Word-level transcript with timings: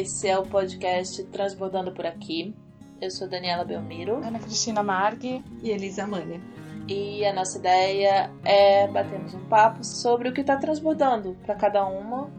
Esse 0.00 0.28
é 0.28 0.38
o 0.38 0.46
podcast 0.46 1.24
Transbordando 1.24 1.90
por 1.90 2.06
Aqui. 2.06 2.54
Eu 3.00 3.10
sou 3.10 3.28
Daniela 3.28 3.64
Belmiro. 3.64 4.18
Ana 4.24 4.38
Cristina 4.38 4.80
Marg 4.80 5.42
e 5.60 5.70
Elisa 5.70 6.06
Mania. 6.06 6.40
E 6.86 7.24
a 7.24 7.34
nossa 7.34 7.58
ideia 7.58 8.30
é 8.44 8.86
batermos 8.86 9.34
um 9.34 9.44
papo 9.46 9.82
sobre 9.82 10.28
o 10.28 10.32
que 10.32 10.42
está 10.42 10.56
transbordando 10.56 11.36
para 11.44 11.56
cada 11.56 11.84
uma, 11.84 12.30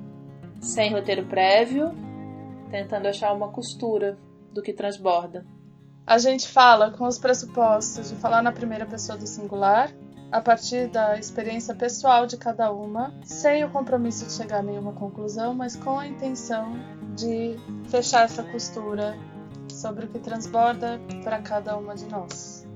sem 0.61 0.93
roteiro 0.93 1.25
prévio, 1.25 1.91
tentando 2.71 3.09
achar 3.09 3.33
uma 3.33 3.49
costura 3.49 4.17
do 4.53 4.61
que 4.61 4.71
transborda. 4.71 5.45
A 6.07 6.17
gente 6.17 6.47
fala 6.47 6.91
com 6.91 7.05
os 7.05 7.19
pressupostos 7.19 8.09
de 8.09 8.15
falar 8.15 8.41
na 8.41 8.53
primeira 8.53 8.85
pessoa 8.85 9.17
do 9.17 9.27
singular, 9.27 9.91
a 10.31 10.39
partir 10.39 10.87
da 10.89 11.17
experiência 11.17 11.73
pessoal 11.73 12.27
de 12.27 12.37
cada 12.37 12.71
uma, 12.71 13.11
sem 13.23 13.63
o 13.63 13.71
compromisso 13.71 14.27
de 14.27 14.33
chegar 14.33 14.59
a 14.59 14.63
nenhuma 14.63 14.93
conclusão, 14.93 15.55
mas 15.55 15.75
com 15.75 15.97
a 15.97 16.05
intenção 16.05 16.73
de 17.15 17.55
fechar 17.89 18.25
essa 18.25 18.43
costura 18.43 19.15
sobre 19.71 20.05
o 20.05 20.07
que 20.07 20.19
transborda 20.19 20.99
para 21.23 21.41
cada 21.41 21.75
uma 21.77 21.95
de 21.95 22.05
nós. 22.05 22.67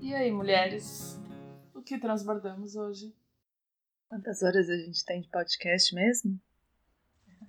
E 0.00 0.14
aí, 0.14 0.30
mulheres, 0.30 1.20
o 1.74 1.82
que 1.82 1.98
transbordamos 1.98 2.76
hoje? 2.76 3.12
Quantas 4.08 4.44
horas 4.44 4.70
a 4.70 4.76
gente 4.76 5.04
tem 5.04 5.22
de 5.22 5.28
podcast 5.28 5.92
mesmo? 5.92 6.38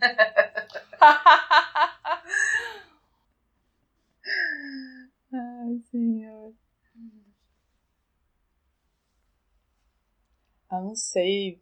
Ai, 5.33 5.79
senhor. 5.91 6.53
Eu 10.71 10.81
não 10.81 10.95
sei. 10.95 11.61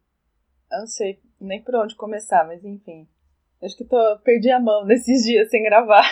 Eu 0.72 0.80
não 0.80 0.88
sei 0.88 1.22
nem 1.40 1.62
por 1.62 1.76
onde 1.76 1.96
começar, 1.96 2.48
mas 2.48 2.64
enfim. 2.64 3.08
Acho 3.62 3.78
que 3.78 3.86
tô, 3.86 3.98
perdi 4.20 4.50
a 4.50 4.60
mão 4.60 4.86
nesses 4.86 5.24
dias 5.24 5.50
sem 5.50 5.64
gravar. 5.64 6.04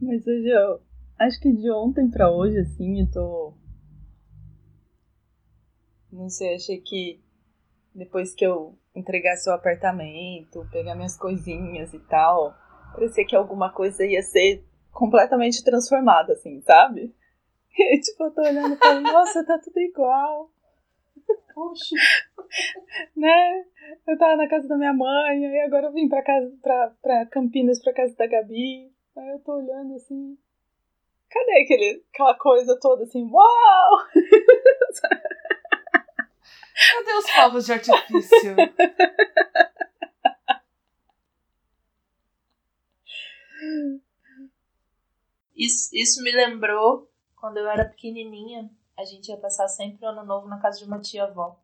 mas 0.00 0.26
hoje 0.26 0.48
eu. 0.48 0.80
Acho 1.18 1.40
que 1.40 1.52
de 1.52 1.70
ontem 1.70 2.10
pra 2.10 2.30
hoje, 2.30 2.58
assim, 2.58 3.00
eu 3.00 3.10
tô. 3.10 3.54
Não 6.10 6.28
sei, 6.28 6.54
achei 6.54 6.80
que 6.80 7.20
depois 7.94 8.34
que 8.34 8.44
eu 8.44 8.76
entregasse 8.94 9.48
o 9.50 9.52
apartamento, 9.52 10.66
pegar 10.70 10.94
minhas 10.94 11.16
coisinhas 11.16 11.92
e 11.92 11.98
tal, 12.00 12.54
parecia 12.92 13.26
que 13.26 13.34
alguma 13.34 13.72
coisa 13.72 14.04
ia 14.04 14.22
ser 14.22 14.64
completamente 14.92 15.64
transformada, 15.64 16.32
assim, 16.32 16.60
sabe? 16.62 17.14
E, 17.76 17.98
tipo, 17.98 18.22
eu 18.22 18.30
tô 18.30 18.40
olhando 18.40 18.74
e 18.74 18.76
falo, 18.76 19.00
nossa, 19.00 19.44
tá 19.44 19.58
tudo 19.58 19.80
igual. 19.80 20.48
Poxa. 21.52 21.96
né? 23.16 23.64
Eu 24.06 24.16
tava 24.16 24.36
na 24.36 24.48
casa 24.48 24.68
da 24.68 24.76
minha 24.76 24.92
mãe, 24.92 25.44
aí 25.44 25.60
agora 25.66 25.86
eu 25.86 25.92
vim 25.92 26.08
pra 26.08 26.22
casa, 26.22 26.56
pra, 26.62 26.92
pra 27.02 27.26
Campinas, 27.26 27.82
pra 27.82 27.92
casa 27.92 28.14
da 28.16 28.28
Gabi. 28.28 28.92
Aí 29.16 29.28
eu 29.28 29.40
tô 29.40 29.56
olhando 29.56 29.96
assim. 29.96 30.38
Cadê 31.28 31.62
aquele, 31.64 32.04
aquela 32.12 32.34
coisa 32.38 32.78
toda 32.80 33.02
assim, 33.02 33.28
uau! 33.28 33.98
Cadê 36.74 37.12
os 37.18 37.30
fogos 37.30 37.66
de 37.66 37.72
artifício? 37.72 38.56
Isso, 45.56 45.90
isso 45.92 46.22
me 46.22 46.32
lembrou 46.32 47.08
quando 47.36 47.58
eu 47.58 47.68
era 47.68 47.84
pequenininha. 47.84 48.68
A 48.96 49.04
gente 49.04 49.28
ia 49.28 49.36
passar 49.36 49.68
sempre 49.68 50.04
o 50.04 50.08
ano 50.08 50.24
novo 50.24 50.48
na 50.48 50.58
casa 50.58 50.78
de 50.78 50.84
uma 50.84 51.00
tia-avó, 51.00 51.58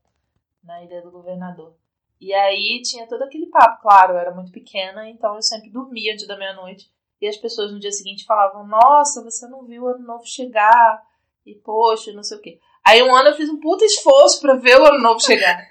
na 0.62 0.82
Ilha 0.82 1.02
do 1.02 1.10
Governador. 1.10 1.74
E 2.20 2.32
aí 2.32 2.82
tinha 2.82 3.08
todo 3.08 3.22
aquele 3.22 3.46
papo, 3.46 3.82
claro, 3.82 4.12
eu 4.12 4.18
era 4.18 4.34
muito 4.34 4.52
pequena, 4.52 5.08
então 5.08 5.34
eu 5.34 5.42
sempre 5.42 5.70
dormia 5.70 6.12
antes 6.12 6.26
da 6.26 6.36
meia-noite. 6.36 6.92
E 7.20 7.26
as 7.26 7.36
pessoas 7.36 7.72
no 7.72 7.80
dia 7.80 7.92
seguinte 7.92 8.24
falavam: 8.24 8.66
Nossa, 8.66 9.22
você 9.22 9.46
não 9.48 9.64
viu 9.64 9.84
o 9.84 9.88
ano 9.88 10.04
novo 10.04 10.26
chegar. 10.26 11.02
E 11.44 11.54
poxa, 11.54 12.12
não 12.12 12.22
sei 12.22 12.38
o 12.38 12.40
quê. 12.40 12.60
Aí 12.86 13.02
um 13.02 13.14
ano 13.14 13.28
eu 13.28 13.36
fiz 13.36 13.48
um 13.48 13.60
puta 13.60 13.84
esforço 13.84 14.40
para 14.40 14.56
ver 14.56 14.80
o 14.80 14.86
ano 14.86 15.00
novo 15.00 15.20
chegar. 15.20 15.66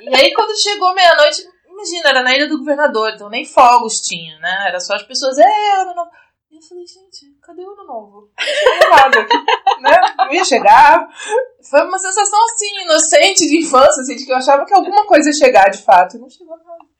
e 0.00 0.16
aí 0.16 0.32
quando 0.34 0.60
chegou 0.60 0.94
meia-noite, 0.94 1.46
imagina, 1.66 2.10
era 2.10 2.22
na 2.22 2.34
ilha 2.34 2.48
do 2.48 2.58
governador, 2.58 3.12
então 3.14 3.28
nem 3.28 3.44
fogos 3.44 4.00
tinha, 4.00 4.38
né? 4.38 4.64
Era 4.68 4.80
só 4.80 4.94
as 4.94 5.02
pessoas, 5.02 5.38
é, 5.38 5.80
ano 5.80 5.94
novo. 5.94 6.10
E 6.50 6.56
eu 6.56 6.62
falei, 6.62 6.84
gente, 6.86 7.34
cadê 7.40 7.62
o 7.62 7.70
ano 7.70 7.84
novo? 7.84 8.30
Não 8.82 8.90
nada 8.90 9.20
aqui, 9.20 9.36
né? 9.80 10.14
Não 10.18 10.32
ia 10.34 10.44
chegar. 10.44 11.08
Foi 11.70 11.82
uma 11.86 11.98
sensação 11.98 12.38
assim, 12.44 12.82
inocente 12.82 13.48
de 13.48 13.58
infância, 13.60 14.02
assim, 14.02 14.16
de 14.16 14.26
que 14.26 14.32
eu 14.32 14.36
achava 14.36 14.66
que 14.66 14.74
alguma 14.74 15.06
coisa 15.06 15.30
ia 15.30 15.34
chegar 15.34 15.70
de 15.70 15.82
fato. 15.82 16.16
E 16.16 16.20
não 16.20 16.28
chegou 16.28 16.56
nada. 16.58 16.92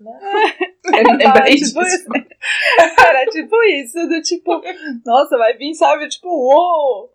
Né? 0.00 0.20
Era, 0.92 1.44
tipo 1.46 1.82
isso. 1.82 2.08
Era 2.98 3.26
tipo 3.26 3.62
isso, 3.64 4.06
do 4.06 4.20
tipo, 4.20 4.60
nossa, 5.04 5.38
vai 5.38 5.56
vir, 5.56 5.74
sabe, 5.74 6.08
tipo, 6.08 6.28
uou, 6.28 7.10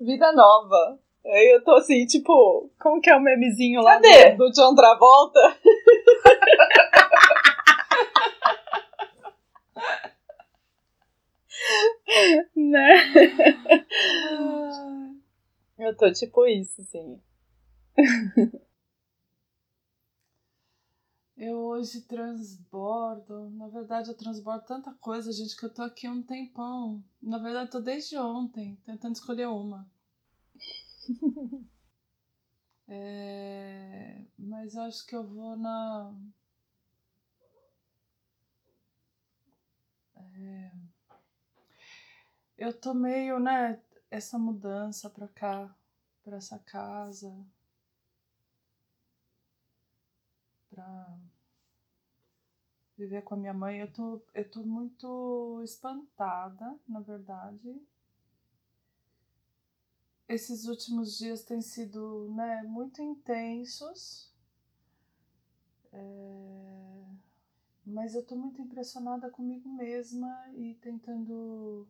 vida 0.00 0.32
nova. 0.32 0.98
Aí 1.24 1.54
eu 1.54 1.64
tô 1.64 1.72
assim, 1.72 2.06
tipo, 2.06 2.70
como 2.78 3.00
que 3.00 3.10
é 3.10 3.16
o 3.16 3.20
memezinho 3.20 3.82
lá 3.82 3.98
do, 3.98 4.36
do 4.36 4.52
John 4.52 4.74
Travolta? 4.74 5.40
né? 12.54 13.12
Eu 15.78 15.96
tô 15.96 16.12
tipo 16.12 16.46
isso, 16.46 16.80
assim. 16.80 17.20
Eu 21.36 21.58
hoje 21.58 22.00
transbordo. 22.02 23.50
Na 23.50 23.68
verdade, 23.68 24.08
eu 24.08 24.16
transbordo 24.16 24.64
tanta 24.64 24.92
coisa, 24.94 25.32
gente, 25.32 25.56
que 25.56 25.64
eu 25.64 25.72
tô 25.72 25.82
aqui 25.82 26.08
um 26.08 26.22
tempão. 26.22 27.04
Na 27.20 27.38
verdade, 27.38 27.66
eu 27.68 27.72
tô 27.72 27.80
desde 27.80 28.16
ontem 28.16 28.76
tentando 28.84 29.14
escolher 29.14 29.46
uma. 29.46 29.86
é... 32.88 34.24
Mas 34.38 34.74
eu 34.74 34.82
acho 34.82 35.06
que 35.06 35.14
eu 35.14 35.24
vou 35.26 35.56
na. 35.56 36.14
É... 40.16 40.72
Eu 42.56 42.72
tô 42.72 42.94
meio, 42.94 43.38
né? 43.38 43.80
Essa 44.10 44.38
mudança 44.38 45.10
pra 45.10 45.28
cá, 45.28 45.74
pra 46.24 46.38
essa 46.38 46.58
casa 46.58 47.30
para 50.76 51.18
viver 52.96 53.22
com 53.22 53.34
a 53.34 53.36
minha 53.36 53.54
mãe, 53.54 53.80
eu 53.80 53.92
tô, 53.92 54.22
eu 54.34 54.50
tô 54.50 54.62
muito 54.62 55.60
espantada, 55.62 56.78
na 56.88 57.00
verdade. 57.00 57.80
Esses 60.28 60.66
últimos 60.66 61.18
dias 61.18 61.44
têm 61.44 61.60
sido 61.60 62.32
né, 62.34 62.62
muito 62.62 63.00
intensos, 63.00 64.32
é... 65.92 67.04
mas 67.84 68.14
eu 68.14 68.24
tô 68.24 68.34
muito 68.34 68.60
impressionada 68.60 69.30
comigo 69.30 69.68
mesma 69.68 70.50
e 70.54 70.74
tentando 70.74 71.86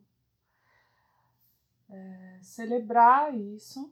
é, 1.89 2.39
celebrar 2.43 3.35
isso 3.35 3.91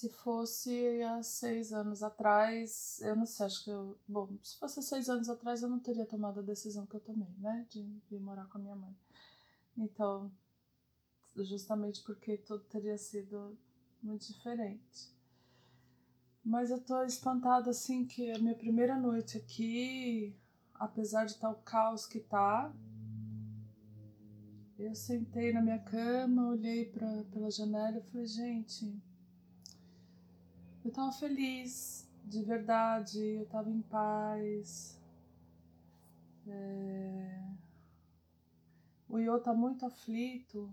se 0.00 0.08
fosse 0.08 1.02
há 1.02 1.22
seis 1.22 1.74
anos 1.74 2.02
atrás, 2.02 3.00
eu 3.02 3.14
não 3.14 3.26
sei, 3.26 3.44
acho 3.44 3.64
que 3.64 3.70
eu. 3.70 3.98
Bom, 4.08 4.30
se 4.42 4.56
fosse 4.58 4.82
seis 4.82 5.10
anos 5.10 5.28
atrás, 5.28 5.62
eu 5.62 5.68
não 5.68 5.78
teria 5.78 6.06
tomado 6.06 6.40
a 6.40 6.42
decisão 6.42 6.86
que 6.86 6.94
eu 6.96 7.00
tomei, 7.00 7.28
né? 7.38 7.66
De 7.68 7.82
vir 8.08 8.18
morar 8.18 8.46
com 8.46 8.56
a 8.56 8.60
minha 8.62 8.76
mãe. 8.76 8.96
Então, 9.76 10.32
justamente 11.36 12.02
porque 12.02 12.38
tudo 12.38 12.64
teria 12.64 12.96
sido 12.96 13.58
muito 14.02 14.26
diferente. 14.26 15.14
Mas 16.42 16.70
eu 16.70 16.80
tô 16.80 17.02
espantada, 17.02 17.68
assim, 17.68 18.06
que 18.06 18.30
a 18.30 18.38
minha 18.38 18.54
primeira 18.54 18.98
noite 18.98 19.36
aqui, 19.36 20.34
apesar 20.76 21.26
de 21.26 21.36
tal 21.36 21.56
caos 21.56 22.06
que 22.06 22.20
tá, 22.20 22.72
eu 24.78 24.94
sentei 24.94 25.52
na 25.52 25.60
minha 25.60 25.78
cama, 25.78 26.48
olhei 26.48 26.86
pra, 26.86 27.22
pela 27.24 27.50
janela 27.50 27.98
e 27.98 28.10
falei, 28.10 28.26
gente 28.26 29.09
eu 30.84 30.90
tava 30.90 31.12
feliz, 31.12 32.08
de 32.24 32.42
verdade, 32.42 33.18
eu 33.18 33.46
tava 33.46 33.70
em 33.70 33.82
paz. 33.82 34.98
É... 36.46 37.50
O 39.08 39.18
Iô 39.18 39.38
tá 39.40 39.52
muito 39.52 39.84
aflito. 39.84 40.72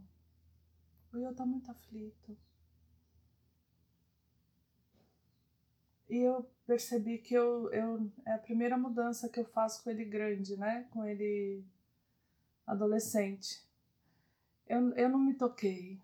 O 1.13 1.17
Iô 1.17 1.33
tá 1.33 1.45
muito 1.45 1.69
aflito. 1.71 2.37
E 6.09 6.17
eu 6.17 6.49
percebi 6.65 7.17
que 7.17 7.33
eu, 7.33 7.71
eu 7.73 8.09
é 8.25 8.33
a 8.33 8.37
primeira 8.37 8.77
mudança 8.77 9.27
que 9.27 9.39
eu 9.39 9.45
faço 9.45 9.83
com 9.83 9.89
ele 9.89 10.05
grande, 10.05 10.55
né? 10.55 10.87
Com 10.91 11.03
ele 11.03 11.65
adolescente. 12.65 13.65
eu, 14.67 14.93
eu 14.95 15.09
não 15.09 15.19
me 15.19 15.33
toquei. 15.33 15.99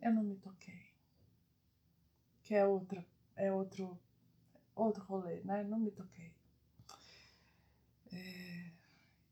Eu 0.00 0.14
não 0.14 0.22
me 0.22 0.36
toquei. 0.36 0.94
Que 2.42 2.54
é 2.54 2.66
outra, 2.66 3.04
é 3.36 3.52
outro, 3.52 3.98
outro 4.74 5.04
rolê, 5.04 5.40
né? 5.42 5.62
Não 5.64 5.78
me 5.78 5.90
toquei. 5.90 6.32
É, 8.12 8.70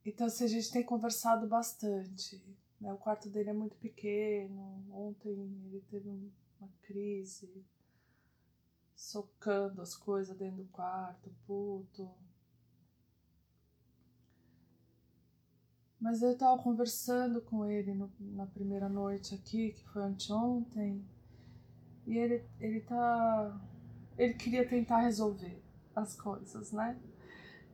então, 0.05 0.27
assim, 0.27 0.45
a 0.45 0.49
gente 0.49 0.71
tem 0.71 0.85
conversado 0.85 1.47
bastante. 1.47 2.43
Né? 2.81 2.93
O 2.93 2.99
quarto 2.99 3.29
dele 3.29 3.51
é 3.51 3.55
muito 3.55 3.77
pequeno. 3.77 4.85
Ontem 4.93 5.31
ele 5.31 5.85
teve 5.91 6.09
uma 6.09 6.69
crise, 6.83 7.65
socando 8.95 9.81
as 9.81 9.95
coisas 9.95 10.37
dentro 10.37 10.63
do 10.63 10.69
quarto, 10.71 11.31
puto. 11.47 12.11
Mas 16.01 16.21
eu 16.21 16.33
estava 16.33 16.61
conversando 16.61 17.41
com 17.41 17.65
ele 17.65 17.95
no, 17.95 18.11
na 18.19 18.45
primeira 18.45 18.89
noite 18.89 19.37
aqui, 19.37 19.71
que 19.71 19.85
foi 19.91 20.03
anteontem, 20.03 21.07
e 22.07 22.19
ele, 22.19 22.45
ele 22.59 22.81
tá. 22.81 23.61
Ele 24.17 24.35
queria 24.35 24.69
tentar 24.69 24.99
resolver 24.99 25.63
as 25.95 26.15
coisas, 26.15 26.73
né? 26.73 27.01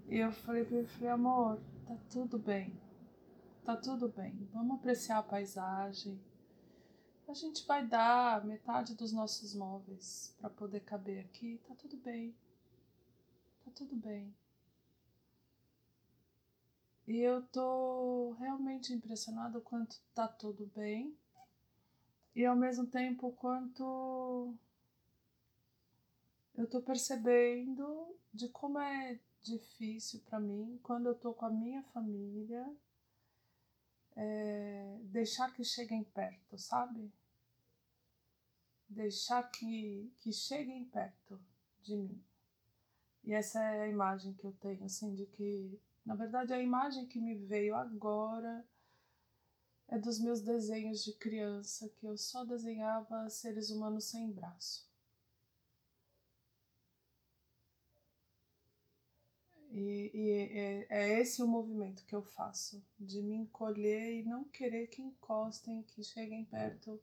E 0.09 0.19
eu 0.19 0.33
falei 0.33 0.65
pra 0.65 0.79
ele, 0.79 0.87
falei, 0.87 1.11
amor, 1.11 1.61
tá 1.87 1.97
tudo 2.11 2.39
bem. 2.39 2.81
Tá 3.65 3.77
tudo 3.77 4.09
bem. 4.09 4.49
Vamos 4.53 4.79
apreciar 4.79 5.19
a 5.19 5.23
paisagem. 5.23 6.19
A 7.29 7.35
gente 7.35 7.67
vai 7.67 7.87
dar 7.87 8.45
metade 8.45 8.95
dos 8.95 9.13
nossos 9.13 9.55
móveis 9.55 10.35
para 10.41 10.49
poder 10.49 10.81
caber 10.81 11.25
aqui. 11.25 11.61
Tá 11.69 11.75
tudo 11.75 11.97
bem. 11.99 12.35
Tá 13.65 13.71
tudo 13.75 13.95
bem. 13.97 14.35
E 17.07 17.19
eu 17.19 17.43
tô 17.49 18.35
realmente 18.39 18.93
impressionado 18.93 19.61
quanto 19.63 19.99
tá 20.15 20.29
tudo 20.29 20.71
bem 20.75 21.17
e 22.35 22.45
ao 22.45 22.55
mesmo 22.55 22.87
tempo 22.87 23.33
quanto 23.33 24.55
eu 26.59 26.67
tô 26.69 26.83
percebendo 26.83 28.15
de 28.35 28.49
como 28.49 28.79
é 28.79 29.19
difícil 29.41 30.21
para 30.27 30.39
mim 30.39 30.79
quando 30.83 31.07
eu 31.07 31.15
tô 31.15 31.33
com 31.33 31.47
a 31.47 31.51
minha 31.51 31.83
família 31.85 32.71
é, 34.15 34.99
deixar 35.05 35.55
que 35.55 35.65
cheguem 35.65 36.05
perto, 36.05 36.59
sabe? 36.59 37.11
Deixar 38.89 39.43
que, 39.51 40.13
que 40.21 40.33
cheguem 40.33 40.85
perto 40.85 41.41
de 41.83 41.97
mim. 41.97 42.23
E 43.25 43.33
essa 43.33 43.63
é 43.63 43.83
a 43.83 43.89
imagem 43.89 44.35
que 44.35 44.45
eu 44.45 44.53
tenho, 44.53 44.85
assim, 44.85 45.15
de 45.15 45.25
que 45.27 45.81
na 46.09 46.15
verdade, 46.15 46.55
a 46.55 46.59
imagem 46.59 47.05
que 47.05 47.21
me 47.21 47.35
veio 47.35 47.77
agora 47.77 48.67
é 49.89 49.99
dos 49.99 50.19
meus 50.19 50.41
desenhos 50.41 51.05
de 51.05 51.13
criança, 51.13 51.87
que 51.91 52.07
eu 52.07 52.17
só 52.17 52.47
desenhava 52.47 53.29
seres 53.29 53.69
humanos 53.69 54.07
sem 54.07 54.33
braço. 54.33 54.88
E, 59.71 60.11
e 60.15 60.31
é, 60.31 60.87
é, 60.89 61.21
esse 61.21 61.43
o 61.43 61.47
movimento 61.47 62.05
que 62.07 62.15
eu 62.15 62.23
faço, 62.23 62.83
de 62.99 63.23
me 63.23 63.37
encolher 63.37 64.21
e 64.21 64.25
não 64.25 64.45
querer 64.45 64.87
que 64.87 65.03
encostem, 65.03 65.83
que 65.83 66.03
cheguem 66.03 66.45
perto. 66.45 67.01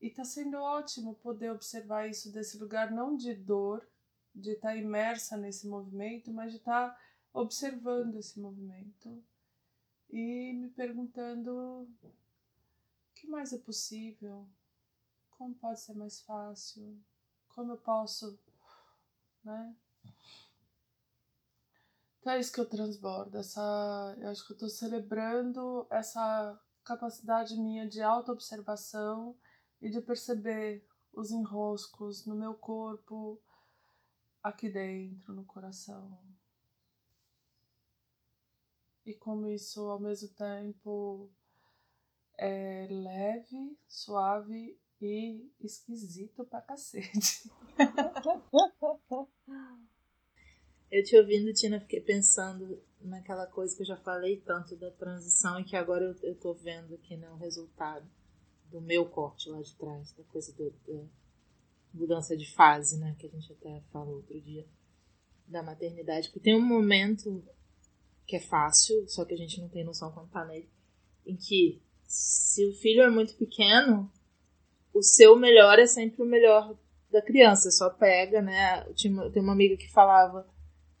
E 0.00 0.10
tá 0.10 0.24
sendo 0.24 0.58
ótimo 0.58 1.14
poder 1.16 1.50
observar 1.50 2.08
isso 2.08 2.30
desse 2.32 2.56
lugar, 2.56 2.90
não 2.92 3.16
de 3.16 3.34
dor, 3.34 3.86
de 4.32 4.52
estar 4.52 4.68
tá 4.68 4.76
imersa 4.76 5.36
nesse 5.36 5.66
movimento, 5.66 6.32
mas 6.32 6.52
de 6.52 6.58
estar 6.58 6.90
tá 6.90 7.00
observando 7.32 8.16
esse 8.16 8.38
movimento 8.38 9.22
e 10.10 10.52
me 10.54 10.70
perguntando 10.70 11.88
o 12.02 12.12
que 13.14 13.26
mais 13.26 13.52
é 13.52 13.58
possível, 13.58 14.48
como 15.30 15.54
pode 15.54 15.80
ser 15.80 15.94
mais 15.94 16.20
fácil, 16.20 16.96
como 17.48 17.72
eu 17.72 17.78
posso, 17.78 18.38
né? 19.42 19.74
Então 22.20 22.32
é 22.32 22.40
isso 22.40 22.52
que 22.52 22.60
eu 22.60 22.68
transbordo, 22.68 23.38
essa, 23.38 24.16
eu 24.20 24.28
acho 24.28 24.44
que 24.46 24.52
eu 24.52 24.54
estou 24.54 24.68
celebrando 24.68 25.86
essa 25.90 26.60
capacidade 26.84 27.56
minha 27.56 27.88
de 27.88 28.02
autoobservação 28.02 29.36
e 29.80 29.88
de 29.88 30.00
perceber 30.00 30.84
os 31.12 31.30
enroscos 31.30 32.26
no 32.26 32.34
meu 32.34 32.54
corpo, 32.54 33.40
aqui 34.42 34.68
dentro, 34.68 35.32
no 35.32 35.44
coração 35.44 36.18
e 39.08 39.14
como 39.14 39.48
isso 39.48 39.88
ao 39.88 39.98
mesmo 39.98 40.28
tempo 40.34 41.30
é 42.36 42.86
leve, 42.90 43.74
suave 43.88 44.78
e 45.00 45.50
esquisito 45.60 46.44
pra 46.44 46.60
cacete. 46.60 47.50
Eu 50.90 51.04
te 51.04 51.16
ouvindo, 51.16 51.52
Tina, 51.52 51.80
fiquei 51.80 52.00
pensando 52.00 52.82
naquela 53.00 53.46
coisa 53.46 53.76
que 53.76 53.82
eu 53.82 53.86
já 53.86 53.96
falei 53.96 54.38
tanto 54.40 54.74
da 54.76 54.90
transição 54.90 55.60
e 55.60 55.64
que 55.64 55.76
agora 55.76 56.04
eu, 56.04 56.16
eu 56.22 56.34
tô 56.34 56.54
vendo 56.54 56.94
aqui 56.94 57.16
né, 57.16 57.30
o 57.30 57.36
resultado 57.36 58.06
do 58.70 58.80
meu 58.80 59.06
corte 59.06 59.48
lá 59.50 59.60
de 59.60 59.74
trás, 59.76 60.12
da 60.12 60.24
coisa 60.24 60.52
do, 60.54 60.70
da 60.86 61.04
mudança 61.92 62.36
de 62.36 62.50
fase, 62.54 62.98
né, 62.98 63.14
que 63.18 63.26
a 63.26 63.30
gente 63.30 63.52
até 63.52 63.82
falou 63.92 64.16
outro 64.16 64.40
dia, 64.40 64.66
da 65.46 65.62
maternidade. 65.62 66.28
Porque 66.28 66.40
tem 66.40 66.56
um 66.56 66.66
momento 66.66 67.44
que 68.26 68.36
é 68.36 68.40
fácil, 68.40 69.06
só 69.08 69.24
que 69.24 69.34
a 69.34 69.38
gente 69.38 69.60
não 69.60 69.68
tem 69.68 69.84
noção 69.84 70.12
quando 70.12 70.30
tá 70.30 70.44
nele, 70.44 70.68
em 71.26 71.36
que 71.36 71.82
se 72.06 72.66
o 72.66 72.72
filho 72.72 73.02
é 73.02 73.10
muito 73.10 73.34
pequeno, 73.36 74.10
o 74.92 75.02
seu 75.02 75.36
melhor 75.36 75.78
é 75.78 75.86
sempre 75.86 76.22
o 76.22 76.26
melhor 76.26 76.74
da 77.10 77.22
criança, 77.22 77.70
só 77.70 77.90
pega, 77.90 78.42
né? 78.42 78.84
Tinha, 78.94 79.30
tem 79.30 79.42
uma 79.42 79.52
amiga 79.52 79.76
que 79.76 79.90
falava 79.90 80.46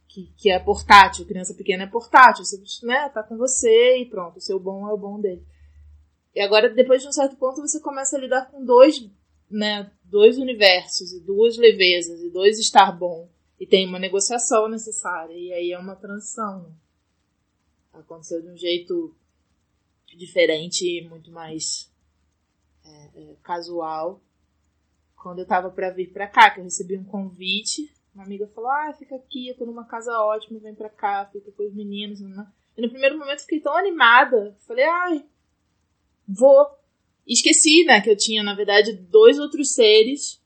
que, 0.08 0.32
que 0.36 0.50
é 0.50 0.58
portátil, 0.58 1.26
criança 1.26 1.54
pequena 1.54 1.84
é 1.84 1.86
portátil, 1.86 2.44
você 2.44 2.60
né, 2.84 3.08
tá 3.10 3.22
com 3.22 3.36
você 3.36 3.98
e 3.98 4.06
pronto, 4.06 4.38
o 4.38 4.40
seu 4.40 4.58
bom 4.58 4.88
é 4.88 4.92
o 4.92 4.96
bom 4.96 5.20
dele. 5.20 5.44
E 6.34 6.40
agora, 6.40 6.68
depois 6.68 7.02
de 7.02 7.08
um 7.08 7.12
certo 7.12 7.36
ponto, 7.36 7.60
você 7.60 7.80
começa 7.80 8.16
a 8.16 8.20
lidar 8.20 8.50
com 8.50 8.64
dois, 8.64 9.06
né, 9.50 9.90
dois 10.04 10.38
universos, 10.38 11.12
e 11.12 11.20
duas 11.20 11.56
levezas, 11.56 12.22
e 12.22 12.30
dois 12.30 12.58
estar 12.58 12.90
bom. 12.92 13.28
E 13.60 13.66
tem 13.66 13.86
uma 13.86 13.98
negociação 13.98 14.68
necessária, 14.68 15.34
e 15.34 15.52
aí 15.52 15.72
é 15.72 15.78
uma 15.78 15.96
transição. 15.96 16.72
Aconteceu 17.92 18.40
de 18.40 18.48
um 18.48 18.56
jeito 18.56 19.14
diferente 20.16 21.06
muito 21.08 21.30
mais 21.30 21.90
é, 22.84 23.10
é, 23.14 23.36
casual. 23.42 24.20
Quando 25.16 25.40
eu 25.40 25.46
tava 25.46 25.70
para 25.70 25.90
vir 25.90 26.12
para 26.12 26.28
cá, 26.28 26.50
que 26.50 26.60
eu 26.60 26.64
recebi 26.64 26.96
um 26.96 27.04
convite, 27.04 27.92
uma 28.18 28.24
amiga 28.24 28.48
falou: 28.48 28.70
Ah, 28.70 28.92
fica 28.92 29.14
aqui, 29.14 29.48
eu 29.48 29.56
tô 29.56 29.64
numa 29.64 29.86
casa 29.86 30.12
ótima, 30.20 30.58
vem 30.58 30.74
pra 30.74 30.90
cá, 30.90 31.28
fica 31.32 31.52
com 31.52 31.62
os 31.62 31.72
meninos. 31.72 32.20
Né? 32.20 32.46
E 32.76 32.82
no 32.82 32.90
primeiro 32.90 33.16
momento 33.16 33.42
fiquei 33.42 33.60
tão 33.60 33.76
animada, 33.76 34.56
falei: 34.66 34.84
Ai, 34.84 35.24
vou. 36.26 36.66
Esqueci, 37.26 37.84
né, 37.84 38.00
que 38.00 38.10
eu 38.10 38.16
tinha, 38.16 38.42
na 38.42 38.54
verdade, 38.54 38.92
dois 38.94 39.38
outros 39.38 39.74
seres 39.74 40.42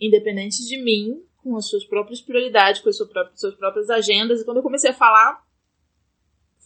independentes 0.00 0.66
de 0.66 0.78
mim, 0.82 1.20
com 1.38 1.56
as 1.56 1.68
suas 1.68 1.84
próprias 1.84 2.20
prioridades, 2.20 2.80
com 2.80 2.88
as 2.88 2.96
suas 2.96 3.54
próprias 3.56 3.90
agendas. 3.90 4.40
E 4.40 4.44
quando 4.44 4.58
eu 4.58 4.62
comecei 4.62 4.90
a 4.90 4.94
falar, 4.94 5.44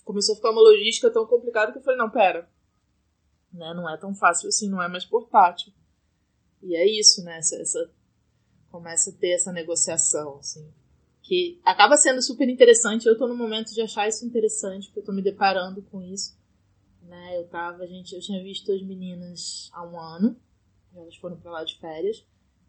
começou 0.04 0.34
a 0.34 0.36
ficar 0.36 0.50
uma 0.50 0.60
logística 0.60 1.10
tão 1.10 1.26
complicada 1.26 1.72
que 1.72 1.78
eu 1.78 1.82
falei, 1.82 1.98
não, 1.98 2.10
pera. 2.10 2.48
Né, 3.50 3.72
não 3.74 3.88
é 3.88 3.96
tão 3.96 4.14
fácil 4.14 4.48
assim, 4.48 4.68
não 4.68 4.82
é 4.82 4.88
mais 4.88 5.06
portátil. 5.06 5.72
E 6.62 6.76
é 6.76 6.86
isso, 6.86 7.24
né? 7.24 7.38
Essa, 7.38 7.56
essa, 7.56 7.90
começa 8.76 9.08
a 9.10 9.12
ter 9.14 9.30
essa 9.30 9.50
negociação, 9.50 10.36
assim. 10.36 10.70
Que 11.22 11.58
acaba 11.64 11.96
sendo 11.96 12.22
super 12.22 12.46
interessante. 12.46 13.06
Eu 13.06 13.16
tô 13.16 13.26
no 13.26 13.36
momento 13.36 13.72
de 13.72 13.80
achar 13.80 14.06
isso 14.06 14.26
interessante, 14.26 14.86
porque 14.86 15.00
eu 15.00 15.04
tô 15.04 15.12
me 15.12 15.22
deparando 15.22 15.82
com 15.82 16.02
isso. 16.02 16.36
Né? 17.02 17.38
Eu 17.38 17.48
tava, 17.48 17.86
gente, 17.86 18.14
eu 18.14 18.20
tinha 18.20 18.42
visto 18.42 18.70
as 18.70 18.82
meninas 18.82 19.70
há 19.72 19.82
um 19.86 19.98
ano. 19.98 20.36
Elas 20.94 21.16
foram 21.16 21.38
para 21.38 21.50
lá 21.50 21.64
de 21.64 21.78
férias. 21.78 22.22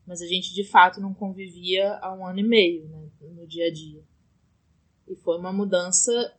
Mas 0.06 0.22
a 0.22 0.26
gente 0.26 0.54
de 0.54 0.64
fato 0.64 1.02
não 1.02 1.14
convivia 1.14 1.98
há 2.02 2.16
um 2.16 2.26
ano 2.26 2.40
e 2.40 2.48
meio, 2.48 2.88
né? 2.88 3.10
No 3.20 3.46
dia 3.46 3.68
a 3.68 3.74
dia. 3.74 4.02
E 5.08 5.16
foi 5.18 5.38
uma 5.38 5.52
mudança 5.52 6.34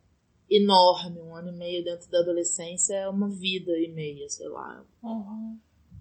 enorme. 0.49 1.21
Um 1.21 1.35
ano 1.35 1.49
e 1.49 1.57
meio 1.57 1.83
dentro 1.83 2.09
da 2.09 2.19
adolescência 2.19 2.95
é 2.95 3.07
uma 3.07 3.29
vida 3.29 3.71
e 3.77 3.87
meia, 3.87 4.27
sei 4.29 4.49
lá. 4.49 4.83
Uhum. 5.03 5.59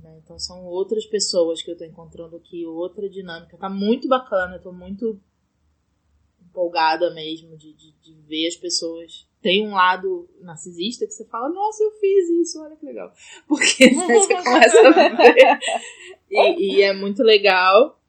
Né? 0.08 0.20
Então 0.24 0.38
são 0.38 0.64
outras 0.64 1.06
pessoas 1.06 1.62
que 1.62 1.70
eu 1.70 1.76
tô 1.76 1.84
encontrando 1.84 2.36
aqui, 2.36 2.66
outra 2.66 3.08
dinâmica. 3.08 3.56
Tá 3.56 3.68
muito 3.68 4.08
bacana, 4.08 4.56
eu 4.56 4.62
tô 4.62 4.72
muito 4.72 5.20
empolgada 6.42 7.12
mesmo 7.12 7.56
de, 7.56 7.72
de, 7.74 7.92
de 7.92 8.14
ver 8.22 8.46
as 8.46 8.56
pessoas. 8.56 9.26
Tem 9.40 9.66
um 9.66 9.74
lado 9.74 10.28
narcisista 10.40 11.06
que 11.06 11.12
você 11.12 11.24
fala, 11.26 11.48
nossa, 11.48 11.82
eu 11.84 11.92
fiz 11.92 12.28
isso, 12.30 12.60
olha 12.60 12.76
que 12.76 12.86
legal. 12.86 13.12
Porque 13.46 13.90
você 13.94 14.42
começa 14.42 14.88
a 14.88 14.90
ver. 14.90 15.58
E, 16.30 16.76
e 16.76 16.82
é 16.82 16.92
muito 16.92 17.22
legal. 17.22 18.00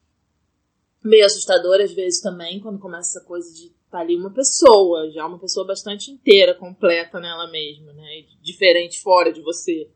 Meio 1.04 1.26
assustador 1.26 1.80
às 1.82 1.94
vezes 1.94 2.22
também, 2.22 2.60
quando 2.60 2.80
começa 2.80 3.18
essa 3.18 3.28
coisa 3.28 3.54
de 3.54 3.72
tá 3.90 4.00
ali 4.00 4.16
uma 4.16 4.32
pessoa, 4.32 5.10
já 5.10 5.26
uma 5.26 5.40
pessoa 5.40 5.66
bastante 5.66 6.12
inteira, 6.12 6.54
completa 6.54 7.20
nela 7.20 7.50
mesma, 7.50 7.92
né? 7.94 8.24
Diferente 8.42 9.00
fora 9.00 9.34
de 9.34 9.42
você. 9.42 9.90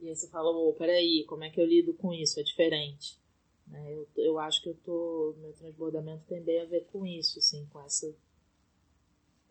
E 0.00 0.08
aí 0.08 0.16
você 0.16 0.28
fala, 0.28 0.50
ô, 0.50 0.68
oh, 0.68 0.74
peraí, 0.74 1.24
como 1.24 1.44
é 1.44 1.50
que 1.50 1.60
eu 1.60 1.66
lido 1.66 1.92
com 1.94 2.12
isso? 2.12 2.38
É 2.38 2.42
diferente. 2.42 3.18
Né? 3.66 3.92
Eu, 3.92 4.08
eu 4.16 4.38
acho 4.38 4.62
que 4.62 4.68
eu 4.68 4.74
tô. 4.74 5.34
Meu 5.38 5.52
transbordamento 5.52 6.24
tem 6.26 6.42
bem 6.42 6.60
a 6.60 6.66
ver 6.66 6.86
com 6.92 7.06
isso, 7.06 7.38
assim, 7.38 7.66
com 7.66 7.80
essa. 7.80 8.14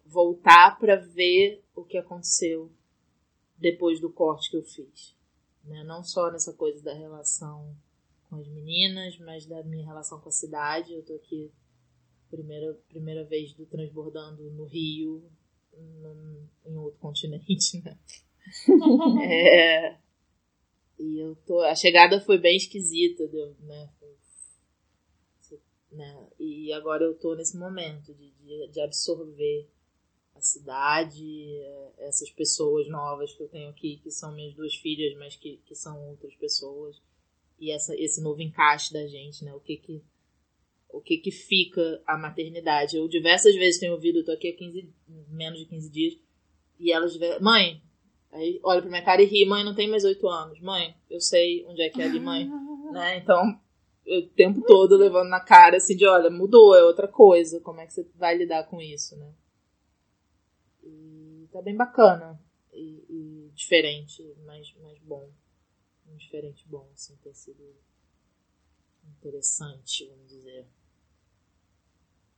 Voltar 0.05 0.79
para 0.79 0.95
ver 0.95 1.63
o 1.75 1.83
que 1.83 1.97
aconteceu 1.97 2.71
depois 3.57 3.99
do 3.99 4.09
corte 4.09 4.49
que 4.49 4.57
eu 4.57 4.63
fiz. 4.63 5.15
Né? 5.63 5.83
Não 5.83 6.03
só 6.03 6.31
nessa 6.31 6.53
coisa 6.53 6.81
da 6.81 6.93
relação 6.93 7.75
com 8.29 8.37
as 8.37 8.47
meninas, 8.47 9.17
mas 9.19 9.45
da 9.45 9.61
minha 9.63 9.85
relação 9.85 10.19
com 10.19 10.29
a 10.29 10.31
cidade. 10.31 10.93
Eu 10.93 11.03
tô 11.03 11.13
aqui 11.13 11.51
primeira 12.29 12.73
primeira 12.89 13.23
vez 13.23 13.53
do 13.53 13.65
transbordando 13.65 14.49
no 14.51 14.65
Rio, 14.65 15.23
num, 15.77 16.47
em 16.65 16.77
outro 16.77 16.99
continente, 16.99 17.81
né? 17.83 17.97
é, 19.29 19.97
e 20.99 21.19
eu 21.19 21.35
tô. 21.45 21.59
A 21.61 21.75
chegada 21.75 22.19
foi 22.19 22.37
bem 22.37 22.57
esquisita, 22.57 23.27
deu, 23.27 23.55
né? 23.61 23.89
né? 25.91 26.27
E 26.39 26.71
agora 26.73 27.03
eu 27.03 27.15
tô 27.15 27.35
nesse 27.35 27.57
momento 27.57 28.13
de, 28.13 28.31
de, 28.31 28.67
de 28.67 28.81
absorver 28.81 29.67
a 30.35 30.41
cidade, 30.41 31.59
essas 31.97 32.29
pessoas 32.29 32.87
novas 32.87 33.33
que 33.33 33.41
eu 33.41 33.49
tenho 33.49 33.69
aqui, 33.69 33.99
que 34.03 34.11
são 34.11 34.31
minhas 34.33 34.53
duas 34.53 34.75
filhas, 34.75 35.17
mas 35.17 35.35
que, 35.35 35.57
que 35.65 35.73
são 35.73 36.09
outras 36.09 36.35
pessoas. 36.35 37.01
E 37.59 37.71
essa, 37.71 37.95
esse 37.95 38.21
novo 38.21 38.41
encaixe 38.41 38.93
da 38.93 39.07
gente, 39.07 39.43
né? 39.43 39.53
O 39.53 39.59
que 39.59 39.77
que, 39.77 40.03
o 40.89 41.01
que 41.01 41.17
que 41.17 41.31
fica 41.31 42.01
a 42.05 42.17
maternidade. 42.17 42.97
Eu 42.97 43.07
diversas 43.07 43.55
vezes 43.55 43.79
tenho 43.79 43.93
ouvido, 43.93 44.19
eu 44.19 44.25
tô 44.25 44.31
aqui 44.31 44.49
há 44.49 44.55
15, 44.55 44.93
menos 45.29 45.59
de 45.59 45.65
15 45.65 45.89
dias, 45.89 46.17
e 46.79 46.91
elas, 46.91 47.17
mãe, 47.41 47.81
Aí 48.31 48.59
olha 48.63 48.81
pra 48.81 48.89
minha 48.89 49.03
cara 49.03 49.21
e 49.21 49.25
ri, 49.25 49.45
mãe, 49.45 49.63
não 49.63 49.73
tem 49.73 49.89
mais 49.89 50.03
oito 50.03 50.27
anos. 50.27 50.59
Mãe, 50.59 50.95
eu 51.09 51.19
sei 51.19 51.65
onde 51.65 51.81
é 51.81 51.89
que 51.89 52.01
é 52.01 52.05
ali, 52.05 52.19
mãe. 52.19 52.49
né? 52.91 53.17
Então, 53.17 53.59
eu, 54.05 54.21
o 54.21 54.29
tempo 54.29 54.61
todo 54.61 54.97
levando 54.97 55.29
na 55.29 55.39
cara, 55.39 55.77
assim, 55.77 55.95
de 55.95 56.05
olha, 56.05 56.29
mudou, 56.29 56.75
é 56.75 56.83
outra 56.83 57.07
coisa. 57.07 57.59
Como 57.61 57.79
é 57.79 57.87
que 57.87 57.93
você 57.93 58.03
vai 58.15 58.37
lidar 58.37 58.65
com 58.65 58.81
isso, 58.81 59.15
né? 59.17 59.33
E 60.83 61.47
tá 61.51 61.61
bem 61.61 61.75
bacana. 61.75 62.39
E, 62.73 63.05
e 63.09 63.51
diferente, 63.53 64.23
mas, 64.45 64.73
mas 64.81 64.99
bom. 64.99 65.29
Um 66.07 66.15
diferente 66.15 66.65
bom, 66.67 66.89
assim, 66.93 67.15
ter 67.17 67.33
sido 67.33 67.75
interessante, 69.03 70.05
vamos 70.07 70.29
dizer. 70.29 70.65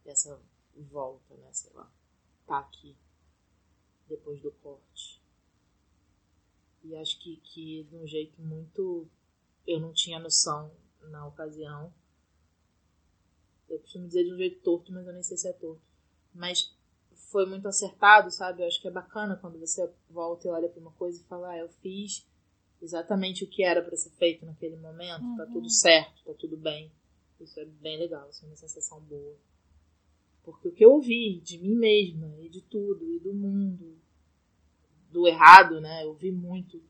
Essa 0.06 0.40
volta, 0.76 1.36
né, 1.36 1.50
sei 1.52 1.72
lá. 1.74 1.92
Tá 2.48 2.60
aqui. 2.60 2.96
Depois 4.08 4.42
do 4.42 4.52
corte. 4.52 5.22
E 6.84 6.96
acho 6.96 7.20
que, 7.20 7.38
que 7.38 7.84
de 7.84 7.96
um 7.96 8.08
jeito 8.08 8.42
muito. 8.42 9.08
Eu 9.68 9.80
não 9.80 9.94
tinha 9.94 10.20
noção 10.20 10.72
na 11.10 11.26
ocasião. 11.28 11.94
Eu 13.70 13.80
costumo 13.80 14.08
dizer 14.08 14.24
de 14.24 14.34
um 14.34 14.38
jeito 14.38 14.62
torto, 14.62 14.92
mas 14.92 15.06
eu 15.06 15.14
nem 15.14 15.22
sei 15.22 15.38
se 15.38 15.48
é 15.48 15.54
torto. 15.54 15.82
Mas 16.34 16.76
foi 17.30 17.46
muito 17.46 17.68
acertado, 17.68 18.32
sabe? 18.32 18.62
Eu 18.62 18.68
acho 18.68 18.82
que 18.82 18.88
é 18.88 18.92
bacana 18.92 19.36
quando 19.36 19.60
você 19.60 19.90
volta 20.10 20.48
e 20.48 20.52
olha 20.52 20.70
para 20.70 20.80
uma 20.80 20.92
coisa 20.92 21.22
e 21.22 21.26
fala: 21.26 21.52
ah, 21.52 21.58
eu 21.58 21.70
fiz 21.70 22.26
exatamente 22.82 23.44
o 23.44 23.48
que 23.48 23.64
era 23.64 23.82
para 23.82 23.96
ser 23.98 24.12
feito 24.12 24.46
naquele 24.46 24.78
momento, 24.78 25.24
uhum. 25.24 25.38
tá 25.38 25.46
tudo 25.46 25.64
uhum. 25.64 25.70
certo, 25.70 26.24
tá 26.24 26.34
tudo 26.34 26.58
bem. 26.58 26.92
Isso 27.40 27.60
é 27.60 27.66
bem 27.66 27.98
legal, 27.98 28.30
isso 28.30 28.44
é 28.44 28.48
uma 28.48 28.56
sensação 28.56 29.00
boa. 29.02 29.36
Porque 30.44 30.68
o 30.68 30.72
que 30.72 30.84
eu 30.84 30.94
ouvi 30.94 31.40
de 31.40 31.58
mim 31.58 31.76
mesma 31.76 32.36
e 32.40 32.50
de 32.50 32.62
tudo, 32.62 33.14
e 33.14 33.20
do 33.20 33.34
mundo, 33.34 33.98
do 35.10 35.28
errado, 35.28 35.82
né? 35.82 36.04
Eu 36.04 36.14
vi 36.14 36.32
muito, 36.32 36.82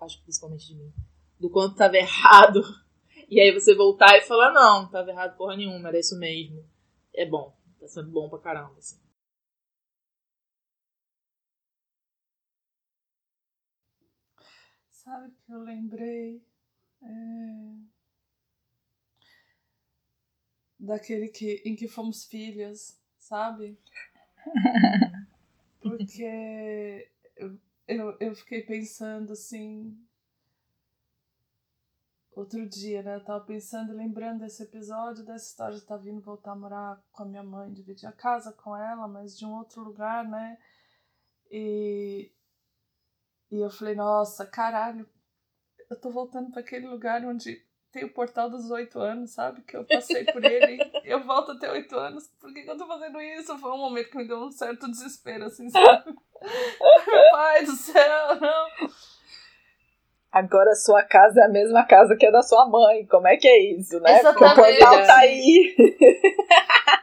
acho 0.00 0.20
principalmente 0.22 0.66
de 0.66 0.74
mim, 0.74 0.92
do 1.38 1.48
quanto 1.50 1.76
tava 1.76 1.96
errado. 1.96 2.62
E 3.28 3.40
aí 3.40 3.52
você 3.52 3.74
voltar 3.74 4.16
e 4.16 4.22
falar, 4.22 4.52
não, 4.52 4.88
tava 4.90 5.10
errado 5.10 5.36
porra 5.36 5.56
nenhuma, 5.56 5.88
era 5.88 5.98
isso 5.98 6.18
mesmo. 6.18 6.64
É 7.14 7.24
bom, 7.24 7.56
tá 7.78 7.86
sendo 7.86 8.10
bom 8.10 8.28
pra 8.28 8.38
caramba, 8.38 8.76
assim. 8.78 8.98
Sabe 14.90 15.32
que 15.46 15.52
eu 15.52 15.60
lembrei 15.60 16.42
é... 17.02 17.08
daquele 20.78 21.28
que, 21.28 21.62
em 21.64 21.74
que 21.74 21.88
fomos 21.88 22.24
filhas, 22.24 23.00
sabe? 23.18 23.78
Porque 25.80 27.10
eu, 27.86 28.16
eu, 28.20 28.34
fiquei 28.34 28.62
pensando 28.62 29.32
assim. 29.32 29.98
Outro 32.32 32.68
dia, 32.68 33.02
né? 33.02 33.16
Eu 33.16 33.24
tava 33.24 33.44
pensando, 33.44 33.92
lembrando 33.92 34.40
desse 34.40 34.62
episódio, 34.62 35.24
dessa 35.24 35.50
história 35.50 35.76
de 35.76 35.84
tá 35.84 35.96
vindo 35.96 36.20
voltar 36.20 36.52
a 36.52 36.56
morar 36.56 37.02
com 37.10 37.24
a 37.24 37.26
minha 37.26 37.42
mãe, 37.42 37.72
dividir 37.72 38.06
a 38.06 38.12
casa 38.12 38.52
com 38.52 38.76
ela, 38.76 39.08
mas 39.08 39.36
de 39.36 39.44
um 39.44 39.52
outro 39.56 39.82
lugar, 39.82 40.26
né? 40.28 40.56
E, 41.50 42.30
e 43.50 43.56
eu 43.58 43.68
falei, 43.68 43.96
nossa, 43.96 44.46
caralho, 44.46 45.08
eu 45.90 46.00
tô 46.00 46.10
voltando 46.10 46.52
para 46.52 46.60
aquele 46.60 46.86
lugar 46.86 47.24
onde 47.24 47.66
tem 47.92 48.04
o 48.04 48.12
portal 48.12 48.48
dos 48.48 48.70
oito 48.70 49.00
anos, 49.00 49.32
sabe? 49.32 49.62
Que 49.62 49.76
eu 49.76 49.84
passei 49.84 50.24
por 50.24 50.44
ele, 50.44 50.78
eu 51.04 51.24
volto 51.24 51.52
até 51.52 51.70
oito 51.70 51.96
anos. 51.96 52.28
Por 52.40 52.52
que, 52.52 52.62
que, 52.62 52.70
eu 52.70 52.76
tô 52.76 52.86
fazendo 52.86 53.20
isso? 53.20 53.58
Foi 53.58 53.72
um 53.72 53.78
momento 53.78 54.10
que 54.10 54.16
me 54.16 54.28
deu 54.28 54.38
um 54.38 54.50
certo 54.50 54.90
desespero, 54.90 55.44
assim, 55.44 55.68
sabe? 55.70 56.04
Meu 56.10 57.30
pai 57.32 57.64
do 57.64 57.72
céu, 57.72 58.40
não. 58.40 58.90
Agora 60.32 60.76
sua 60.76 61.02
casa 61.02 61.40
é 61.40 61.44
a 61.44 61.48
mesma 61.48 61.84
casa 61.84 62.16
que 62.16 62.24
a 62.24 62.30
da 62.30 62.42
sua 62.42 62.68
mãe. 62.68 63.04
Como 63.06 63.26
é 63.26 63.36
que 63.36 63.48
é 63.48 63.74
isso, 63.74 63.98
né? 63.98 64.20
Exatamente. 64.20 64.54
Porque 64.54 64.60
o 64.60 64.78
portal 64.78 65.06
tá 65.06 65.16
aí. 65.16 65.76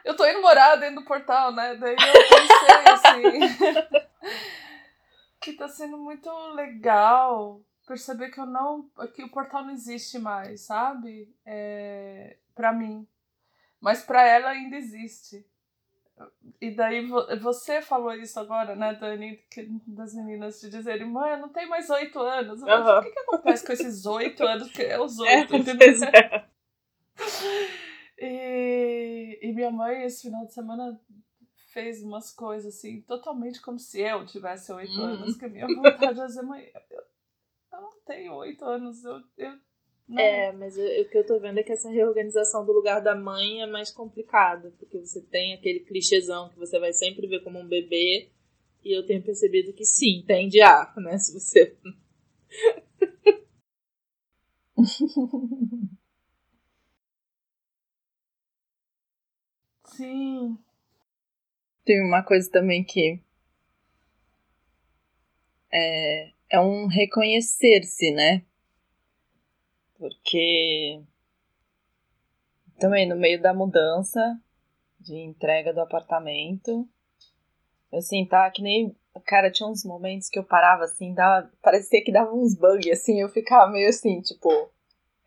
Eu 0.04 0.16
tô 0.16 0.26
indo 0.26 0.40
morar 0.40 0.76
dentro 0.76 1.02
do 1.02 1.04
portal, 1.04 1.52
né? 1.52 1.76
Daí 1.76 1.92
eu 1.92 1.96
pensei 1.96 2.92
assim. 2.92 4.08
que 5.38 5.52
tá 5.52 5.68
sendo 5.68 5.98
muito 5.98 6.30
legal 6.54 7.60
perceber 7.88 8.30
que 8.30 8.38
eu 8.38 8.46
não. 8.46 8.88
que 9.14 9.24
o 9.24 9.30
portal 9.30 9.64
não 9.64 9.72
existe 9.72 10.18
mais, 10.18 10.60
sabe? 10.60 11.34
É, 11.44 12.36
para 12.54 12.72
mim. 12.72 13.06
Mas 13.80 14.02
para 14.02 14.22
ela 14.22 14.50
ainda 14.50 14.76
existe. 14.76 15.44
E 16.60 16.72
daí 16.72 17.06
você 17.40 17.80
falou 17.80 18.12
isso 18.12 18.38
agora, 18.40 18.74
né, 18.74 18.92
Dani, 18.94 19.36
que, 19.48 19.68
das 19.86 20.14
meninas 20.14 20.60
te 20.60 20.68
dizerem, 20.68 21.06
mãe, 21.06 21.32
eu 21.32 21.38
não 21.38 21.48
tenho 21.48 21.70
mais 21.70 21.88
oito 21.90 22.18
anos. 22.18 22.60
Uhum. 22.60 22.68
O 22.68 23.02
que, 23.02 23.10
que 23.10 23.20
acontece 23.20 23.64
com 23.64 23.72
esses 23.72 24.04
oito 24.04 24.44
anos? 24.44 24.70
Que 24.72 24.82
é 24.82 25.00
os 25.00 25.18
oito, 25.20 25.54
é, 25.54 25.58
entendeu? 25.58 26.04
É. 26.04 26.48
E, 28.18 29.38
e 29.42 29.52
minha 29.52 29.70
mãe, 29.70 30.02
esse 30.02 30.22
final 30.22 30.44
de 30.44 30.52
semana, 30.52 31.00
fez 31.72 32.02
umas 32.02 32.32
coisas 32.32 32.74
assim, 32.74 33.00
totalmente 33.02 33.60
como 33.60 33.78
se 33.78 34.00
eu 34.00 34.26
tivesse 34.26 34.72
oito 34.72 34.98
uhum. 34.98 35.04
anos, 35.04 35.36
que 35.36 35.44
a 35.44 35.48
minha 35.48 35.66
vontade 35.66 36.20
é 36.20 36.26
dizer, 36.26 36.42
mãe, 36.42 36.68
eu, 36.90 37.02
eu 37.78 37.82
não 37.82 38.00
tenho 38.04 38.34
oito 38.34 38.64
anos, 38.64 39.04
eu, 39.04 39.20
eu 39.36 39.58
é, 40.16 40.52
mas 40.52 40.74
o 40.78 41.04
que 41.10 41.18
eu 41.18 41.26
tô 41.26 41.38
vendo 41.38 41.58
é 41.58 41.62
que 41.62 41.72
essa 41.72 41.90
reorganização 41.90 42.64
do 42.64 42.72
lugar 42.72 43.02
da 43.02 43.14
mãe 43.14 43.60
é 43.60 43.66
mais 43.66 43.90
complicada, 43.90 44.72
porque 44.78 44.98
você 44.98 45.20
tem 45.20 45.52
aquele 45.52 45.80
clichêzão 45.80 46.48
que 46.48 46.58
você 46.58 46.78
vai 46.78 46.94
sempre 46.94 47.26
ver 47.26 47.44
como 47.44 47.58
um 47.58 47.68
bebê, 47.68 48.30
e 48.82 48.96
eu 48.96 49.04
tenho 49.04 49.22
percebido 49.22 49.74
que 49.74 49.84
sim, 49.84 50.24
tem 50.26 50.48
diabo, 50.48 51.00
né? 51.00 51.18
Se 51.18 51.34
você. 51.38 51.76
sim. 59.84 60.56
Tem 61.84 62.02
uma 62.02 62.22
coisa 62.22 62.50
também 62.50 62.82
que. 62.82 63.20
É, 65.70 66.32
é 66.50 66.60
um 66.60 66.86
reconhecer-se, 66.86 68.10
né? 68.12 68.42
Porque 69.98 71.00
também 72.78 73.08
no 73.08 73.16
meio 73.16 73.40
da 73.40 73.52
mudança 73.52 74.20
de 75.00 75.16
entrega 75.16 75.72
do 75.72 75.80
apartamento, 75.80 76.88
assim, 77.92 78.24
tá 78.26 78.50
que 78.50 78.62
nem. 78.62 78.96
Cara, 79.26 79.50
tinha 79.50 79.68
uns 79.68 79.84
momentos 79.84 80.28
que 80.28 80.38
eu 80.38 80.44
parava 80.44 80.84
assim, 80.84 81.12
dava, 81.12 81.50
parecia 81.60 82.02
que 82.04 82.12
dava 82.12 82.32
uns 82.32 82.54
bugs, 82.54 82.92
assim, 82.92 83.20
eu 83.20 83.28
ficava 83.28 83.70
meio 83.70 83.88
assim, 83.88 84.20
tipo. 84.20 84.48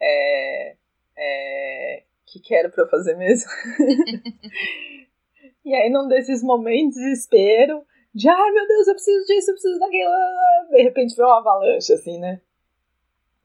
É. 0.01 0.75
É. 1.17 2.03
Que, 2.25 2.39
que 2.39 2.55
era 2.55 2.69
pra 2.69 2.83
eu 2.83 2.89
fazer 2.89 3.17
mesmo? 3.17 3.51
e 5.65 5.75
aí, 5.75 5.89
num 5.89 6.07
desses 6.07 6.41
momentos 6.41 6.95
de 6.95 7.01
desespero, 7.01 7.85
de 8.13 8.29
ai 8.29 8.51
meu 8.51 8.67
Deus, 8.67 8.87
eu 8.87 8.93
preciso 8.93 9.25
disso, 9.25 9.51
eu 9.51 9.55
preciso 9.55 9.79
daquilo. 9.79 10.11
De 10.69 10.81
repente 10.81 11.15
veio 11.15 11.27
uma 11.27 11.39
avalanche, 11.39 11.93
assim, 11.93 12.19
né? 12.19 12.41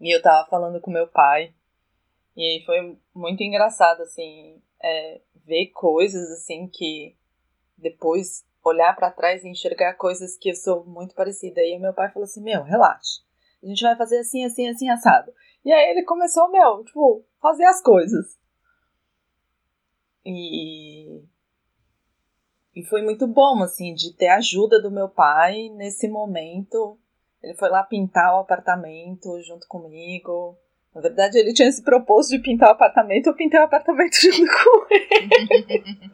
E 0.00 0.14
eu 0.14 0.20
tava 0.20 0.49
falando 0.49 0.80
com 0.80 0.90
meu 0.90 1.06
pai. 1.06 1.54
E 2.37 2.42
aí 2.42 2.64
foi 2.66 2.99
muito 3.14 3.42
engraçado, 3.42 4.02
assim, 4.02 4.61
é, 4.82 5.20
ver 5.46 5.68
coisas, 5.68 6.30
assim, 6.32 6.68
que 6.68 7.16
depois 7.78 8.44
olhar 8.62 8.94
para 8.94 9.11
trás 9.11 9.44
e 9.44 9.49
enxergar 9.49 9.94
coisas 9.94 10.37
que 10.37 10.50
eu 10.50 10.54
sou 10.54 10.85
muito 10.85 11.14
parecida. 11.14 11.62
E 11.62 11.78
meu 11.78 11.94
pai 11.94 12.11
falou 12.11 12.25
assim: 12.25 12.42
Meu, 12.42 12.62
relaxa. 12.62 13.23
A 13.62 13.66
gente 13.66 13.82
vai 13.82 13.96
fazer 13.96 14.18
assim, 14.18 14.44
assim, 14.44 14.68
assim, 14.68 14.88
assado. 14.88 15.32
E 15.64 15.73
aí 15.73 15.90
ele 15.90 16.04
começou, 16.04 16.50
meu, 16.50 16.85
tipo, 16.85 17.25
fazer 17.40 17.64
as 17.64 17.82
coisas. 17.82 18.38
E. 20.25 21.23
E 22.76 22.85
foi 22.85 23.00
muito 23.00 23.26
bom, 23.26 23.62
assim, 23.62 23.95
de 23.95 24.12
ter 24.12 24.28
a 24.28 24.37
ajuda 24.37 24.83
do 24.83 24.90
meu 24.90 25.09
pai 25.09 25.71
nesse 25.71 26.06
momento. 26.06 26.99
Ele 27.42 27.54
foi 27.54 27.71
lá 27.71 27.83
pintar 27.83 28.35
o 28.35 28.40
apartamento 28.40 29.40
junto 29.40 29.66
comigo. 29.66 30.59
Na 30.95 31.00
verdade, 31.00 31.38
ele 31.38 31.54
tinha 31.54 31.73
se 31.73 31.83
proposto 31.83 32.28
de 32.33 32.38
pintar 32.38 32.68
o 32.68 32.73
apartamento, 32.73 33.28
eu 33.28 33.35
pintei 33.35 33.59
o 33.59 33.64
apartamento 33.64 34.16
junto 34.21 34.52
com 34.52 34.87
ele. 34.90 36.11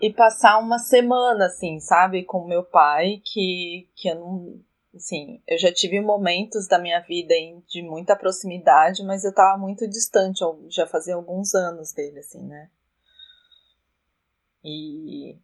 e 0.00 0.12
passar 0.12 0.58
uma 0.58 0.78
semana, 0.78 1.46
assim, 1.46 1.80
sabe, 1.80 2.24
com 2.24 2.46
meu 2.46 2.62
pai, 2.62 3.20
que, 3.24 3.88
que 3.96 4.08
eu 4.08 4.14
não. 4.14 4.60
Assim, 4.94 5.42
eu 5.46 5.58
já 5.58 5.72
tive 5.72 6.00
momentos 6.00 6.68
da 6.68 6.78
minha 6.78 7.00
vida 7.00 7.34
de 7.66 7.82
muita 7.82 8.14
proximidade, 8.14 9.04
mas 9.04 9.24
eu 9.24 9.34
tava 9.34 9.58
muito 9.58 9.88
distante, 9.88 10.44
já 10.68 10.86
fazia 10.86 11.16
alguns 11.16 11.52
anos 11.54 11.92
dele, 11.92 12.20
assim, 12.20 12.42
né? 12.46 12.70
E. 14.68 15.38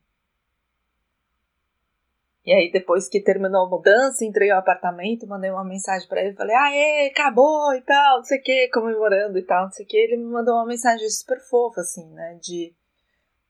E 2.47 2.53
aí, 2.53 2.71
depois 2.71 3.09
que 3.09 3.23
terminou 3.23 3.65
a 3.65 3.69
mudança, 3.71 4.23
entrei 4.25 4.51
no 4.51 4.59
apartamento, 4.59 5.27
mandei 5.27 5.51
uma 5.51 5.65
mensagem 5.65 6.07
para 6.07 6.23
ele, 6.23 6.37
falei, 6.37 6.55
aê, 6.55 7.09
acabou 7.09 7.73
e 7.75 7.81
tal, 7.81 8.19
não 8.19 8.25
sei 8.25 8.39
o 8.39 8.43
que, 8.43 8.69
comemorando 8.69 9.39
e 9.39 9.43
tal, 9.43 9.65
não 9.65 9.71
sei 9.71 9.87
o 9.87 9.89
que. 9.89 9.97
Ele 9.97 10.19
me 10.19 10.25
mandou 10.25 10.55
uma 10.55 10.67
mensagem 10.67 11.09
super 11.09 11.41
fofa, 11.41 11.81
assim, 11.81 12.07
né? 12.11 12.39
De 12.43 12.75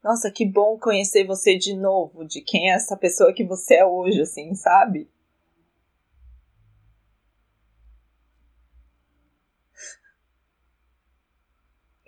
nossa, 0.03 0.31
que 0.31 0.45
bom 0.47 0.79
conhecer 0.79 1.27
você 1.27 1.57
de 1.57 1.75
novo, 1.75 2.25
de 2.27 2.43
quem 2.43 2.71
é 2.71 2.75
essa 2.75 2.97
pessoa 2.97 3.33
que 3.33 3.43
você 3.43 3.77
é 3.77 3.87
hoje, 3.87 4.21
assim, 4.21 4.55
sabe? 4.55 5.11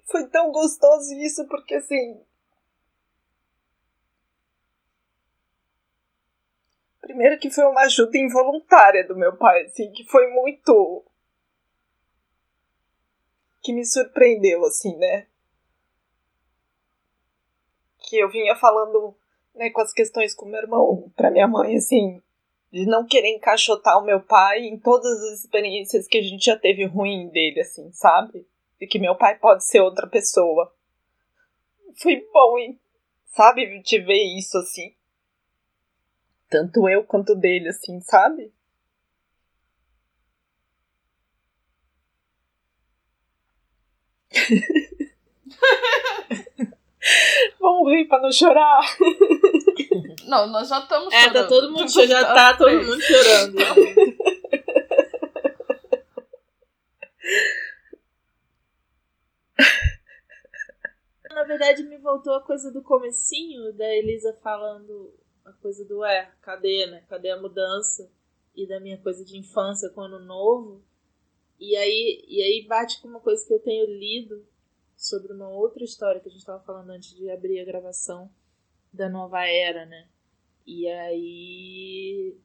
Foi 0.04 0.28
tão 0.28 0.52
gostoso 0.52 1.14
isso, 1.14 1.46
porque 1.48 1.74
assim. 1.76 2.20
Primeiro 7.16 7.40
que 7.40 7.48
foi 7.48 7.64
uma 7.64 7.80
ajuda 7.80 8.18
involuntária 8.18 9.02
do 9.08 9.16
meu 9.16 9.34
pai, 9.38 9.62
assim, 9.62 9.90
que 9.90 10.04
foi 10.04 10.30
muito. 10.34 11.02
que 13.62 13.72
me 13.72 13.86
surpreendeu, 13.86 14.62
assim, 14.66 14.94
né? 14.98 15.26
que 18.00 18.18
eu 18.18 18.28
vinha 18.28 18.54
falando 18.54 19.16
né, 19.54 19.70
com 19.70 19.80
as 19.80 19.94
questões 19.94 20.34
com 20.34 20.44
meu 20.44 20.60
irmão, 20.60 21.10
para 21.16 21.30
minha 21.30 21.48
mãe, 21.48 21.76
assim, 21.76 22.22
de 22.70 22.84
não 22.84 23.06
querer 23.06 23.30
encaixotar 23.30 23.98
o 23.98 24.04
meu 24.04 24.20
pai 24.20 24.60
em 24.66 24.78
todas 24.78 25.10
as 25.22 25.40
experiências 25.40 26.06
que 26.06 26.18
a 26.18 26.22
gente 26.22 26.44
já 26.44 26.56
teve 26.56 26.84
ruim 26.84 27.30
dele, 27.30 27.62
assim, 27.62 27.90
sabe? 27.92 28.46
De 28.78 28.86
que 28.86 28.98
meu 28.98 29.16
pai 29.16 29.38
pode 29.38 29.64
ser 29.64 29.80
outra 29.80 30.06
pessoa. 30.06 30.70
Foi 31.96 32.28
bom, 32.30 32.58
hein? 32.58 32.78
sabe, 33.28 33.82
te 33.82 33.98
ver 34.00 34.22
isso, 34.36 34.58
assim. 34.58 34.94
Tanto 36.48 36.88
eu 36.88 37.04
quanto 37.04 37.34
dele, 37.34 37.68
assim, 37.68 38.00
sabe? 38.00 38.52
Vamos 47.60 47.92
rir 47.92 48.06
pra 48.06 48.20
não 48.20 48.32
chorar. 48.32 48.80
Não, 50.26 50.48
nós 50.48 50.68
já 50.68 50.80
estamos 50.80 51.14
é, 51.14 51.20
chorando. 51.20 51.36
É, 51.36 51.42
tá 51.42 51.48
todo 51.48 51.70
mundo 51.72 51.88
chorando. 51.90 52.10
Já 52.10 52.34
tá 52.34 52.56
todo 52.56 52.72
mundo 52.72 53.00
chorando. 53.00 53.56
Na 61.30 61.44
verdade, 61.44 61.82
me 61.84 61.98
voltou 61.98 62.34
a 62.34 62.42
coisa 62.42 62.72
do 62.72 62.82
comecinho 62.82 63.72
da 63.74 63.86
Elisa 63.94 64.32
falando 64.42 65.12
a 65.46 65.52
coisa 65.52 65.84
do 65.84 66.04
é, 66.04 66.30
cadê, 66.42 66.86
né? 66.86 67.04
Cadê 67.08 67.30
a 67.30 67.40
mudança? 67.40 68.10
E 68.54 68.66
da 68.66 68.80
minha 68.80 68.98
coisa 68.98 69.24
de 69.24 69.38
infância 69.38 69.88
com 69.90 70.00
ano 70.00 70.18
novo. 70.18 70.82
E 71.58 71.76
aí, 71.76 72.24
e 72.26 72.42
aí 72.42 72.66
bate 72.66 73.00
com 73.00 73.08
uma 73.08 73.20
coisa 73.20 73.46
que 73.46 73.52
eu 73.52 73.60
tenho 73.60 73.86
lido 73.86 74.44
sobre 74.96 75.32
uma 75.32 75.48
outra 75.48 75.84
história 75.84 76.20
que 76.20 76.28
a 76.28 76.30
gente 76.30 76.40
estava 76.40 76.62
falando 76.64 76.90
antes 76.90 77.14
de 77.14 77.30
abrir 77.30 77.60
a 77.60 77.64
gravação 77.64 78.30
da 78.92 79.08
nova 79.08 79.46
era, 79.46 79.86
né? 79.86 80.08
E 80.66 80.88
aí 80.88 82.36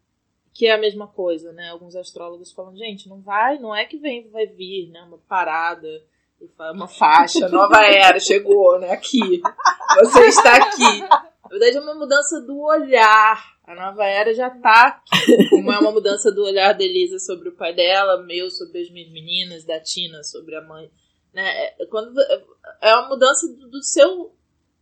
que 0.54 0.68
é 0.68 0.74
a 0.74 0.78
mesma 0.78 1.08
coisa, 1.08 1.52
né? 1.54 1.70
Alguns 1.70 1.96
astrólogos 1.96 2.52
falam, 2.52 2.76
gente, 2.76 3.08
não 3.08 3.22
vai, 3.22 3.58
não 3.58 3.76
é 3.76 3.86
que 3.86 3.98
vem 3.98 4.30
vai 4.30 4.46
vir, 4.46 4.90
né? 4.90 5.02
Uma 5.04 5.18
parada, 5.18 5.88
uma 6.74 6.88
faixa, 6.88 7.48
nova 7.48 7.84
era 7.84 8.20
chegou, 8.20 8.80
né? 8.80 8.92
Aqui, 8.92 9.42
você 10.02 10.26
está 10.28 10.56
aqui. 10.58 11.31
Na 11.52 11.60
verdade 11.60 11.78
é 11.78 11.82
uma 11.82 11.96
mudança 11.96 12.40
do 12.42 12.60
olhar. 12.62 13.58
A 13.66 13.76
nova 13.76 14.06
era 14.06 14.34
já 14.34 14.50
tá 14.50 15.02
aqui. 15.04 15.50
Como 15.50 15.72
é 15.72 15.80
uma 15.80 15.92
mudança 15.92 16.32
do 16.32 16.44
olhar 16.44 16.74
da 16.74 16.84
Elisa 16.84 17.20
sobre 17.20 17.50
o 17.50 17.56
pai 17.56 17.76
dela, 17.76 18.24
meu 18.24 18.50
sobre 18.50 18.82
as 18.82 18.90
minhas 18.90 19.12
meninas, 19.12 19.66
da 19.66 19.80
Tina 19.80 20.24
sobre 20.24 20.56
a 20.56 20.62
mãe 20.62 20.90
né? 21.34 21.66
É, 21.66 21.86
quando, 21.88 22.14
é 22.82 22.94
uma 22.96 23.10
mudança 23.10 23.48
do, 23.48 23.70
do 23.70 23.84
seu 23.84 24.34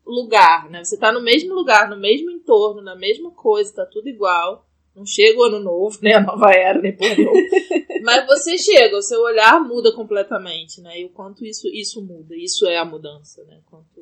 lugar, 0.05 0.69
né? 0.69 0.83
Você 0.83 0.97
tá 0.97 1.11
no 1.11 1.21
mesmo 1.21 1.53
lugar, 1.53 1.89
no 1.89 1.97
mesmo 1.97 2.31
entorno, 2.31 2.81
na 2.81 2.95
mesma 2.95 3.31
coisa, 3.31 3.75
tá 3.75 3.85
tudo 3.85 4.09
igual. 4.09 4.65
Não 4.95 5.05
chega 5.05 5.39
o 5.39 5.43
ano 5.43 5.59
novo, 5.59 5.97
né? 6.01 6.15
A 6.15 6.21
nova 6.21 6.51
era 6.51 6.81
depois 6.81 7.15
do 7.15 7.31
Mas 8.03 8.25
você 8.25 8.57
chega, 8.57 8.97
o 8.97 9.01
seu 9.01 9.21
olhar 9.21 9.61
muda 9.61 9.93
completamente, 9.93 10.81
né? 10.81 10.99
E 10.99 11.05
o 11.05 11.09
quanto 11.09 11.45
isso, 11.45 11.67
isso 11.67 12.01
muda. 12.01 12.35
Isso 12.35 12.65
é 12.65 12.77
a 12.77 12.85
mudança, 12.85 13.43
né? 13.43 13.61
Quanto 13.65 14.01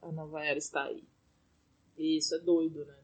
a 0.00 0.10
nova 0.10 0.42
era 0.42 0.58
está 0.58 0.84
aí. 0.84 1.02
Isso 1.96 2.34
é 2.34 2.38
doido, 2.38 2.84
né? 2.84 2.96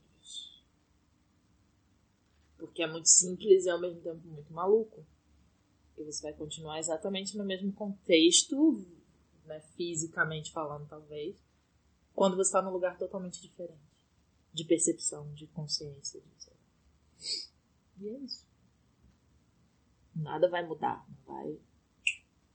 Porque 2.58 2.82
é 2.82 2.86
muito 2.86 3.08
simples 3.08 3.64
e 3.64 3.70
ao 3.70 3.80
mesmo 3.80 4.00
tempo 4.00 4.26
muito 4.28 4.52
maluco. 4.52 5.04
E 5.98 6.04
você 6.04 6.22
vai 6.22 6.32
continuar 6.32 6.78
exatamente 6.78 7.36
no 7.36 7.44
mesmo 7.44 7.72
contexto, 7.72 8.86
né, 9.44 9.60
fisicamente 9.76 10.52
falando, 10.52 10.86
talvez, 10.88 11.36
quando 12.14 12.36
você 12.36 12.48
está 12.48 12.62
num 12.62 12.70
lugar 12.70 12.96
totalmente 12.96 13.42
diferente. 13.42 13.80
De 14.52 14.64
percepção, 14.64 15.32
de 15.34 15.46
consciência. 15.48 16.20
De... 16.20 18.04
E 18.04 18.08
é 18.08 18.18
isso. 18.18 18.46
Nada 20.14 20.48
vai 20.48 20.64
mudar, 20.64 21.04
não 21.08 21.34
vai. 21.34 21.58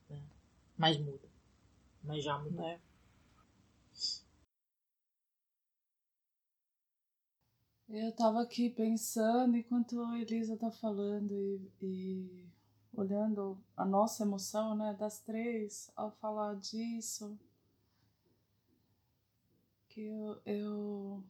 Né? 0.08 0.22
Mas 0.76 0.96
muda. 0.96 1.28
Mas 2.02 2.24
já 2.24 2.38
mudou. 2.38 2.64
É. 2.64 2.80
Eu 7.90 8.12
tava 8.12 8.42
aqui 8.42 8.68
pensando 8.68 9.56
enquanto 9.56 10.02
a 10.02 10.18
Elisa 10.18 10.58
tá 10.58 10.70
falando 10.70 11.32
e, 11.32 11.72
e 11.80 12.46
olhando 12.92 13.58
a 13.74 13.84
nossa 13.84 14.24
emoção, 14.24 14.76
né, 14.76 14.92
das 14.92 15.20
três, 15.20 15.90
ao 15.96 16.10
falar 16.10 16.56
disso, 16.56 17.38
que 19.88 20.02
eu, 20.02 20.38
eu 20.44 21.24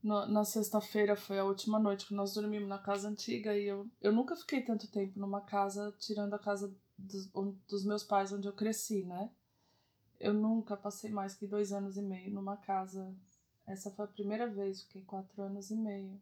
no, 0.00 0.24
na 0.26 0.44
sexta-feira 0.44 1.16
foi 1.16 1.40
a 1.40 1.44
última 1.44 1.80
noite 1.80 2.06
que 2.06 2.14
nós 2.14 2.34
dormimos 2.34 2.68
na 2.68 2.78
casa 2.78 3.08
antiga 3.08 3.56
e 3.58 3.66
eu, 3.66 3.90
eu 4.00 4.12
nunca 4.12 4.36
fiquei 4.36 4.62
tanto 4.62 4.88
tempo 4.88 5.18
numa 5.18 5.40
casa, 5.40 5.92
tirando 5.98 6.34
a 6.34 6.38
casa 6.38 6.72
dos, 6.96 7.28
dos 7.68 7.84
meus 7.84 8.04
pais 8.04 8.32
onde 8.32 8.46
eu 8.46 8.52
cresci, 8.52 9.02
né? 9.04 9.30
Eu 10.20 10.32
nunca 10.32 10.76
passei 10.76 11.10
mais 11.10 11.34
que 11.34 11.46
dois 11.46 11.72
anos 11.72 11.96
e 11.96 12.02
meio 12.02 12.30
numa 12.30 12.56
casa. 12.56 13.12
Essa 13.66 13.90
foi 13.90 14.04
a 14.04 14.08
primeira 14.08 14.48
vez, 14.48 14.82
fiquei 14.82 15.02
quatro 15.02 15.42
anos 15.42 15.70
e 15.70 15.76
meio. 15.76 16.20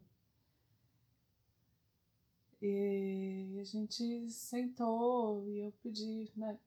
E 2.61 3.57
a 3.59 3.63
gente 3.63 4.29
sentou 4.29 5.47
e 5.47 5.59
eu 5.59 5.73
pedi, 5.81 6.29
né? 6.35 6.59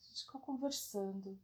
A 0.00 0.04
gente 0.08 0.24
ficou 0.24 0.40
conversando. 0.40 1.38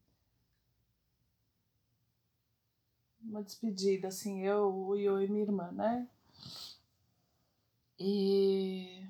Uma 3.22 3.42
despedida, 3.42 4.08
assim, 4.08 4.42
eu, 4.42 4.74
o 4.74 4.96
Io 4.96 5.20
e 5.22 5.28
minha 5.28 5.44
irmã, 5.44 5.70
né? 5.70 6.08
E. 7.98 9.06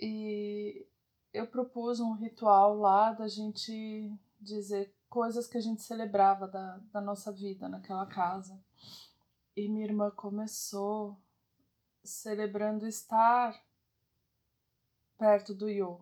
E 0.00 0.86
eu 1.34 1.46
propus 1.46 2.00
um 2.00 2.14
ritual 2.14 2.78
lá 2.78 3.12
da 3.12 3.28
gente 3.28 4.10
dizer 4.40 4.94
coisas 5.08 5.46
que 5.46 5.58
a 5.58 5.60
gente 5.60 5.82
celebrava 5.82 6.46
da, 6.48 6.78
da 6.92 7.00
nossa 7.00 7.32
vida 7.32 7.68
naquela 7.68 8.06
casa. 8.06 8.58
E 9.56 9.68
minha 9.68 9.84
irmã 9.84 10.10
começou 10.10 11.18
celebrando 12.02 12.86
estar 12.86 13.60
perto 15.18 15.54
do 15.54 15.68
Yo. 15.68 16.00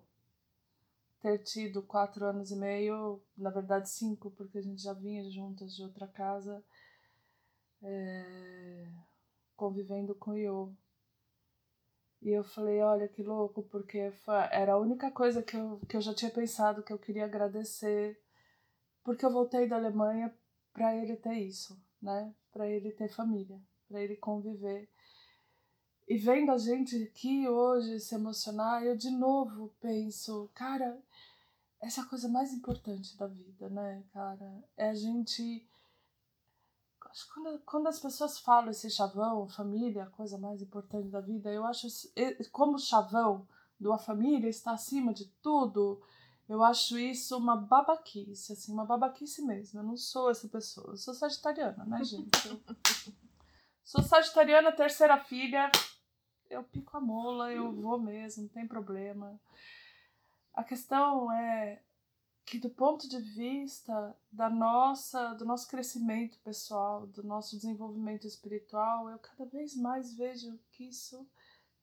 Ter 1.20 1.38
tido 1.38 1.82
quatro 1.82 2.24
anos 2.24 2.52
e 2.52 2.56
meio, 2.56 3.20
na 3.36 3.50
verdade 3.50 3.90
cinco, 3.90 4.30
porque 4.30 4.58
a 4.58 4.62
gente 4.62 4.80
já 4.80 4.92
vinha 4.92 5.28
juntas 5.30 5.74
de 5.74 5.82
outra 5.82 6.06
casa. 6.06 6.62
É... 7.82 8.88
convivendo 9.56 10.14
com 10.14 10.32
o 10.32 10.36
Yo. 10.36 10.72
E 12.20 12.30
eu 12.30 12.42
falei, 12.42 12.80
olha 12.80 13.08
que 13.08 13.22
louco, 13.22 13.62
porque 13.62 14.12
era 14.50 14.72
a 14.72 14.78
única 14.78 15.10
coisa 15.10 15.42
que 15.42 15.56
eu, 15.56 15.80
que 15.88 15.96
eu 15.96 16.00
já 16.00 16.12
tinha 16.12 16.30
pensado 16.30 16.82
que 16.82 16.92
eu 16.92 16.98
queria 16.98 17.24
agradecer, 17.24 18.20
porque 19.02 19.24
eu 19.24 19.32
voltei 19.32 19.68
da 19.68 19.76
Alemanha 19.76 20.34
para 20.72 20.94
ele 20.96 21.16
ter 21.16 21.34
isso, 21.34 21.80
né? 22.00 22.34
Para 22.52 22.68
ele 22.68 22.90
ter 22.92 23.08
família, 23.08 23.60
para 23.88 24.00
ele 24.00 24.16
conviver. 24.16 24.88
E 26.06 26.16
vendo 26.16 26.50
a 26.50 26.58
gente 26.58 27.02
aqui 27.02 27.48
hoje 27.48 28.00
se 28.00 28.14
emocionar, 28.14 28.82
eu 28.82 28.96
de 28.96 29.10
novo 29.10 29.74
penso, 29.80 30.50
cara, 30.54 30.98
essa 31.80 32.00
é 32.00 32.04
a 32.04 32.06
coisa 32.06 32.28
mais 32.28 32.52
importante 32.52 33.16
da 33.16 33.26
vida, 33.26 33.68
né, 33.68 34.02
cara? 34.12 34.64
É 34.76 34.88
a 34.88 34.94
gente 34.94 35.66
acho 37.10 37.32
quando, 37.32 37.58
quando 37.60 37.86
as 37.88 37.98
pessoas 37.98 38.38
falam 38.38 38.70
esse 38.70 38.90
chavão, 38.90 39.48
família, 39.48 40.04
a 40.04 40.10
coisa 40.10 40.38
mais 40.38 40.62
importante 40.62 41.08
da 41.08 41.20
vida, 41.20 41.50
eu 41.52 41.64
acho 41.64 41.88
como 42.52 42.78
chavão 42.78 43.46
de 43.80 43.86
uma 43.86 43.98
família 43.98 44.48
está 44.48 44.72
acima 44.72 45.12
de 45.12 45.26
tudo, 45.42 46.02
eu 46.48 46.64
acho 46.64 46.98
isso 46.98 47.36
uma 47.36 47.56
babaquice, 47.56 48.54
assim, 48.54 48.72
uma 48.72 48.86
babaquice 48.86 49.42
mesmo. 49.42 49.80
Eu 49.80 49.84
não 49.84 49.96
sou 49.98 50.30
essa 50.30 50.48
pessoa. 50.48 50.92
Eu 50.92 50.96
sou 50.96 51.12
sagitariana, 51.12 51.84
né, 51.84 52.02
gente? 52.02 52.48
Eu 52.48 52.58
sou 53.84 54.02
sagitariana, 54.02 54.72
terceira 54.72 55.18
filha. 55.18 55.70
Eu 56.48 56.64
pico 56.64 56.96
a 56.96 57.00
mola, 57.00 57.52
eu 57.52 57.70
vou 57.70 58.00
mesmo, 58.00 58.44
não 58.44 58.48
tem 58.48 58.66
problema. 58.66 59.38
A 60.54 60.64
questão 60.64 61.30
é 61.30 61.82
que 62.46 62.58
do 62.58 62.70
ponto 62.70 63.06
de 63.06 63.18
vista 63.18 64.16
da 64.32 64.48
nossa, 64.48 65.34
do 65.34 65.44
nosso 65.44 65.68
crescimento 65.68 66.38
pessoal, 66.38 67.06
do 67.06 67.22
nosso 67.22 67.56
desenvolvimento 67.56 68.26
espiritual, 68.26 69.10
eu 69.10 69.18
cada 69.18 69.44
vez 69.44 69.76
mais 69.76 70.14
vejo 70.16 70.58
que 70.72 70.84
isso 70.84 71.28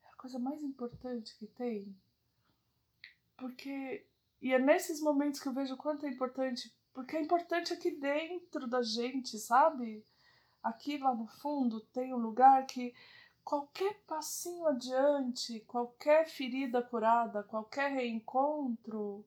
é 0.04 0.10
a 0.10 0.16
coisa 0.16 0.40
mais 0.40 0.64
importante 0.64 1.38
que 1.38 1.46
tem. 1.46 1.96
Porque 3.38 4.08
e 4.46 4.54
é 4.54 4.60
nesses 4.60 5.02
momentos 5.02 5.40
que 5.40 5.48
eu 5.48 5.54
vejo 5.54 5.74
o 5.74 5.78
quanto 5.78 6.06
é 6.06 6.10
importante, 6.10 6.72
porque 6.94 7.18
é 7.18 7.20
importante 7.20 7.74
aqui 7.74 7.90
dentro 7.90 8.68
da 8.68 8.84
gente, 8.84 9.40
sabe? 9.40 10.06
Aqui 10.62 11.00
lá 11.00 11.16
no 11.16 11.26
fundo 11.26 11.82
tem 11.92 12.14
um 12.14 12.18
lugar 12.18 12.64
que 12.68 12.94
qualquer 13.44 13.96
passinho 14.06 14.68
adiante, 14.68 15.62
qualquer 15.62 16.28
ferida 16.28 16.80
curada, 16.80 17.42
qualquer 17.42 17.92
reencontro 17.94 19.26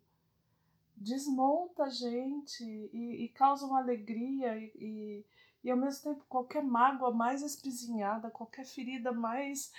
desmonta 0.96 1.86
a 1.86 1.90
gente 1.90 2.62
e, 2.62 3.24
e 3.24 3.28
causa 3.30 3.66
uma 3.66 3.80
alegria 3.80 4.56
e, 4.56 4.70
e, 4.76 5.26
e, 5.64 5.70
ao 5.72 5.76
mesmo 5.76 6.14
tempo 6.14 6.24
qualquer 6.28 6.62
mágoa 6.62 7.10
mais 7.10 7.42
espezinhada, 7.42 8.30
qualquer 8.30 8.64
ferida 8.64 9.10
mais 9.10 9.72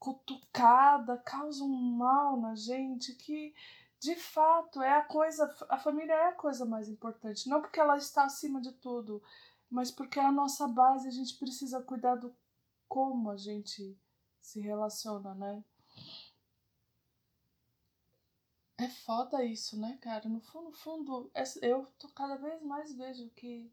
cutucada 0.00 1.16
causa 1.16 1.62
um 1.62 1.96
mal 1.96 2.36
na 2.40 2.56
gente 2.56 3.14
que 3.14 3.54
de 4.00 4.14
fato 4.14 4.82
é 4.82 4.96
a 4.96 5.04
coisa, 5.04 5.54
a 5.68 5.78
família 5.78 6.12
é 6.12 6.28
a 6.28 6.32
coisa 6.32 6.64
mais 6.64 6.88
importante, 6.88 7.48
não 7.48 7.60
porque 7.60 7.80
ela 7.80 7.96
está 7.96 8.24
acima 8.24 8.60
de 8.60 8.72
tudo, 8.72 9.22
mas 9.70 9.90
porque 9.90 10.18
é 10.18 10.24
a 10.24 10.32
nossa 10.32 10.68
base, 10.68 11.08
a 11.08 11.10
gente 11.10 11.36
precisa 11.36 11.82
cuidar 11.82 12.16
do 12.16 12.34
como 12.88 13.30
a 13.30 13.36
gente 13.36 13.98
se 14.40 14.60
relaciona, 14.60 15.34
né? 15.34 15.62
É 18.78 18.88
foda 18.88 19.44
isso, 19.44 19.78
né, 19.78 19.98
cara? 20.00 20.28
No 20.28 20.40
fundo, 20.40 20.66
no 20.66 20.72
fundo, 20.72 21.30
eu 21.60 21.86
tô 21.98 22.08
cada 22.08 22.36
vez 22.36 22.62
mais 22.62 22.94
vejo 22.94 23.28
que, 23.30 23.70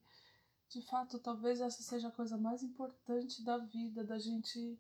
de 0.68 0.82
fato, 0.82 1.20
talvez 1.20 1.62
essa 1.62 1.84
seja 1.84 2.08
a 2.08 2.12
coisa 2.12 2.36
mais 2.38 2.64
importante 2.64 3.44
da 3.44 3.60
vida, 3.60 4.04
da 4.04 4.18
gente 4.18 4.80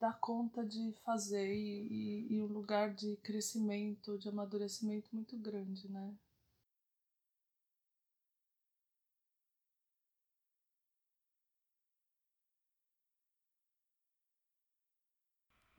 dar 0.00 0.18
conta 0.20 0.64
de 0.64 0.92
fazer 1.04 1.54
e, 1.54 2.26
e, 2.30 2.34
e 2.34 2.42
um 2.42 2.46
lugar 2.46 2.94
de 2.94 3.16
crescimento, 3.18 4.18
de 4.18 4.28
amadurecimento 4.28 5.08
muito 5.14 5.36
grande, 5.38 5.90
né? 5.90 6.14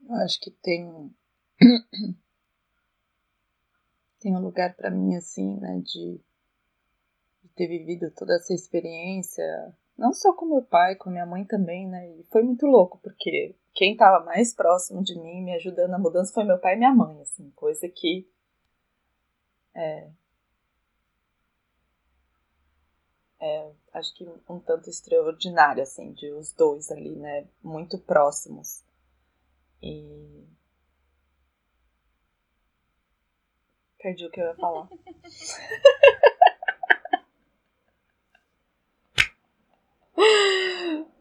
Eu 0.08 0.14
acho 0.16 0.40
que 0.40 0.50
tem 0.50 1.14
tem 4.18 4.34
um 4.34 4.40
lugar 4.40 4.74
para 4.74 4.90
mim 4.90 5.14
assim, 5.14 5.56
né, 5.58 5.80
de, 5.84 6.20
de, 7.42 7.48
ter 7.54 7.68
vivido 7.68 8.10
toda 8.12 8.34
essa 8.34 8.54
experiência, 8.54 9.44
não 9.96 10.12
só 10.12 10.32
com 10.32 10.46
meu 10.46 10.62
pai, 10.62 10.96
com 10.96 11.10
minha 11.10 11.26
mãe 11.26 11.44
também, 11.44 11.86
né? 11.86 12.08
E 12.18 12.24
foi 12.24 12.42
muito 12.42 12.66
louco 12.66 12.98
porque 13.02 13.54
quem 13.78 13.92
estava 13.92 14.24
mais 14.24 14.52
próximo 14.52 15.04
de 15.04 15.16
mim, 15.16 15.40
me 15.40 15.54
ajudando 15.54 15.90
na 15.90 16.00
mudança, 16.00 16.34
foi 16.34 16.42
meu 16.42 16.58
pai 16.58 16.74
e 16.74 16.78
minha 16.78 16.92
mãe, 16.92 17.20
assim, 17.20 17.48
coisa 17.52 17.88
que 17.88 18.28
é, 19.72 20.10
é 23.40 23.72
acho 23.92 24.12
que 24.16 24.28
um 24.48 24.58
tanto 24.58 24.90
extraordinário, 24.90 25.80
assim, 25.80 26.12
de 26.12 26.32
os 26.32 26.52
dois 26.52 26.90
ali, 26.90 27.14
né, 27.14 27.46
muito 27.62 28.00
próximos. 28.00 28.82
E 29.80 30.44
perdi 33.96 34.26
o 34.26 34.30
que 34.32 34.40
eu 34.40 34.46
ia 34.46 34.56
falar. 34.56 34.88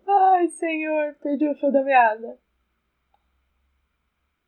Ai, 0.07 0.47
senhor, 0.47 1.13
perdi 1.21 1.47
o 1.47 1.55
fio 1.55 1.71
da 1.71 1.83
meada. 1.83 2.46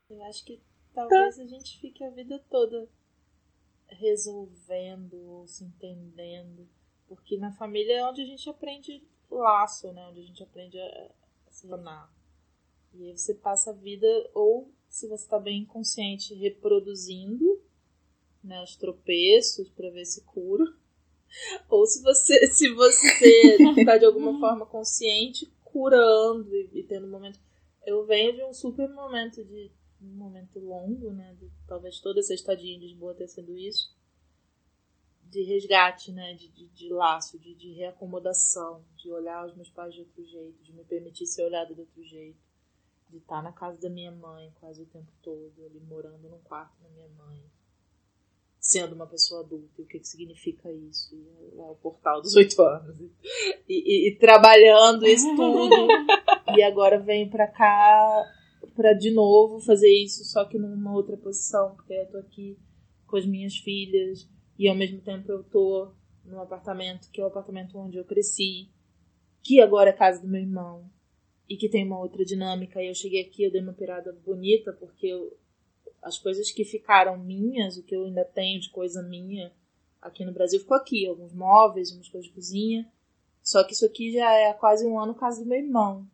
Eu 0.10 0.24
acho 0.24 0.43
que 0.43 0.62
talvez 0.93 1.38
tá. 1.38 1.43
a 1.43 1.45
gente 1.45 1.80
fique 1.80 2.04
a 2.04 2.10
vida 2.10 2.43
toda 2.50 2.89
resolvendo 3.88 5.15
ou 5.15 5.48
se 5.48 5.63
entendendo. 5.63 6.67
Porque 7.08 7.38
na 7.38 7.52
família 7.52 7.98
é 7.98 8.06
onde 8.06 8.22
a 8.22 8.26
gente 8.26 8.50
aprende 8.50 9.04
laço, 9.30 9.91
né? 9.93 10.08
Onde 10.08 10.19
a 10.19 10.24
gente 10.24 10.43
aprende 10.43 10.80
a, 10.80 11.12
se 11.50 11.67
tornar. 11.67 12.12
E 12.93 13.08
aí 13.08 13.17
você 13.17 13.34
passa 13.34 13.72
a 13.72 13.74
vida, 13.74 14.08
ou 14.34 14.72
se 14.88 15.08
você 15.08 15.24
está 15.24 15.39
bem 15.39 15.65
consciente, 15.65 16.34
reproduzindo 16.34 17.62
né, 18.43 18.63
os 18.63 18.76
tropeços 18.76 19.69
para 19.69 19.89
ver 19.91 20.06
se 20.06 20.22
cura. 20.24 20.65
Ou 21.69 21.86
se 21.86 22.02
você 22.02 22.48
se 22.48 22.74
você 22.74 23.08
está 23.78 23.98
de 24.00 24.06
alguma 24.06 24.39
forma 24.39 24.65
consciente, 24.65 25.45
curando 25.63 26.56
e, 26.56 26.80
e 26.80 26.84
tendo 26.84 27.06
um 27.06 27.12
momento. 27.12 27.39
Eu 27.86 28.04
venho 28.06 28.34
de 28.34 28.43
um 28.43 28.54
super 28.54 28.89
momento 28.89 29.43
de 29.45 29.72
um 30.02 30.16
momento 30.16 30.60
longo, 30.60 31.12
né? 31.12 31.36
De, 31.40 31.50
talvez 31.68 32.00
toda 32.00 32.20
essa 32.20 32.34
estadia 32.34 32.76
em 32.76 32.80
Lisboa 32.80 33.14
ter 33.14 33.28
sido 33.28 33.58
isso. 33.58 33.96
De 35.24 35.44
resgate, 35.44 36.12
né? 36.12 36.34
De, 36.34 36.48
de, 36.50 36.68
de 36.70 36.90
laço, 36.90 37.38
de, 37.38 37.54
de 37.54 37.74
reacomodação, 37.74 38.84
de 38.96 39.12
olhar 39.12 39.46
os 39.46 39.56
meus 39.56 39.70
pais 39.70 39.94
de 39.94 40.02
outro 40.02 40.26
jeito, 40.26 40.64
de 40.64 40.74
me 40.74 40.84
permitir 40.84 41.26
ser 41.26 41.44
olhada 41.44 41.74
de 41.74 41.82
outro 41.82 42.04
jeito. 42.04 42.40
De 43.10 43.18
estar 43.18 43.42
na 43.42 43.52
casa 43.52 43.80
da 43.82 43.90
minha 43.90 44.12
mãe 44.12 44.52
quase 44.60 44.84
o 44.84 44.86
tempo 44.86 45.12
todo, 45.22 45.54
ali 45.66 45.80
morando 45.80 46.30
num 46.30 46.40
quarto 46.40 46.80
da 46.82 46.90
minha 46.90 47.10
mãe. 47.10 47.44
Sendo 48.60 48.94
uma 48.94 49.08
pessoa 49.08 49.40
adulta, 49.40 49.82
e 49.82 49.84
o 49.84 49.88
que, 49.88 50.00
que 50.00 50.08
significa 50.08 50.70
isso? 50.72 51.16
E 51.16 51.58
é, 51.58 51.62
é 51.62 51.72
o 51.72 51.76
portal 51.76 52.22
dos 52.22 52.36
oito 52.36 52.62
anos. 52.62 53.00
E, 53.00 53.10
e, 53.68 54.10
e 54.10 54.16
trabalhando 54.18 55.08
isso 55.08 55.34
tudo. 55.36 55.88
e 56.56 56.62
agora 56.62 57.00
vem 57.00 57.30
pra 57.30 57.48
cá 57.48 58.38
para 58.80 58.94
de 58.94 59.12
novo 59.12 59.60
fazer 59.60 59.89
isso, 59.89 60.24
só 60.24 60.46
que 60.46 60.58
numa 60.58 60.96
outra 60.96 61.18
posição, 61.18 61.76
porque 61.76 61.92
eu 61.92 62.06
tô 62.06 62.18
aqui 62.18 62.58
com 63.06 63.18
as 63.18 63.26
minhas 63.26 63.58
filhas 63.58 64.26
e 64.58 64.70
ao 64.70 64.76
mesmo 64.76 65.02
tempo 65.02 65.30
eu 65.30 65.44
tô 65.44 65.92
num 66.24 66.39
apartamento 66.39 67.12
que 67.12 67.20
é 67.20 67.24
o 67.26 67.28
apartamento 67.28 67.78
onde 67.78 67.98
eu 67.98 68.06
cresci, 68.06 68.70
que 69.44 69.60
agora 69.60 69.89
é 69.89 69.94
casa 69.94 70.22
do 70.22 70.30
meu 70.30 70.39
irmão 70.39 70.89
e 71.50 71.58
que 71.58 71.68
tem 71.68 71.86
uma 71.86 72.00
outra 72.00 72.24
dinâmica. 72.24 72.82
E 72.82 72.88
eu 72.88 72.96
cheguei 72.96 73.20
aqui, 73.20 73.44
eu 73.44 73.52
dei 73.52 73.62
uma 73.62 73.74
pirada 73.74 74.13
bonita 74.26 74.72
porque 74.72 75.08
eu, 75.08 75.38
as 76.02 76.18
coisas 76.18 76.50
que 76.50 76.63
ficaram 76.63 77.18
minhas, 77.18 77.76
o 77.76 77.84
que 77.84 77.94
eu 77.94 78.06
ainda 78.06 78.24
tenho 78.24 78.62
de 78.62 78.70
coisa 78.70 79.04
minha 79.04 79.52
aqui 80.02 80.24
no 80.24 80.32
Brasil 80.32 80.58
ficou 80.58 80.78
aqui, 80.78 81.06
alguns 81.06 81.34
móveis, 81.34 81.92
umas 81.92 82.08
coisas 82.08 82.30
de 82.30 82.34
cozinha. 82.34 82.89
Só 83.44 83.62
que 83.65 83.74
isso 83.74 83.86
aqui 83.86 84.13
já 84.13 84.32
é 84.32 84.54
quase 84.54 84.88
um 84.88 84.98
ano 84.98 85.13
casa 85.15 85.44
do 85.44 85.50
meu 85.50 85.60
irmão 85.60 86.08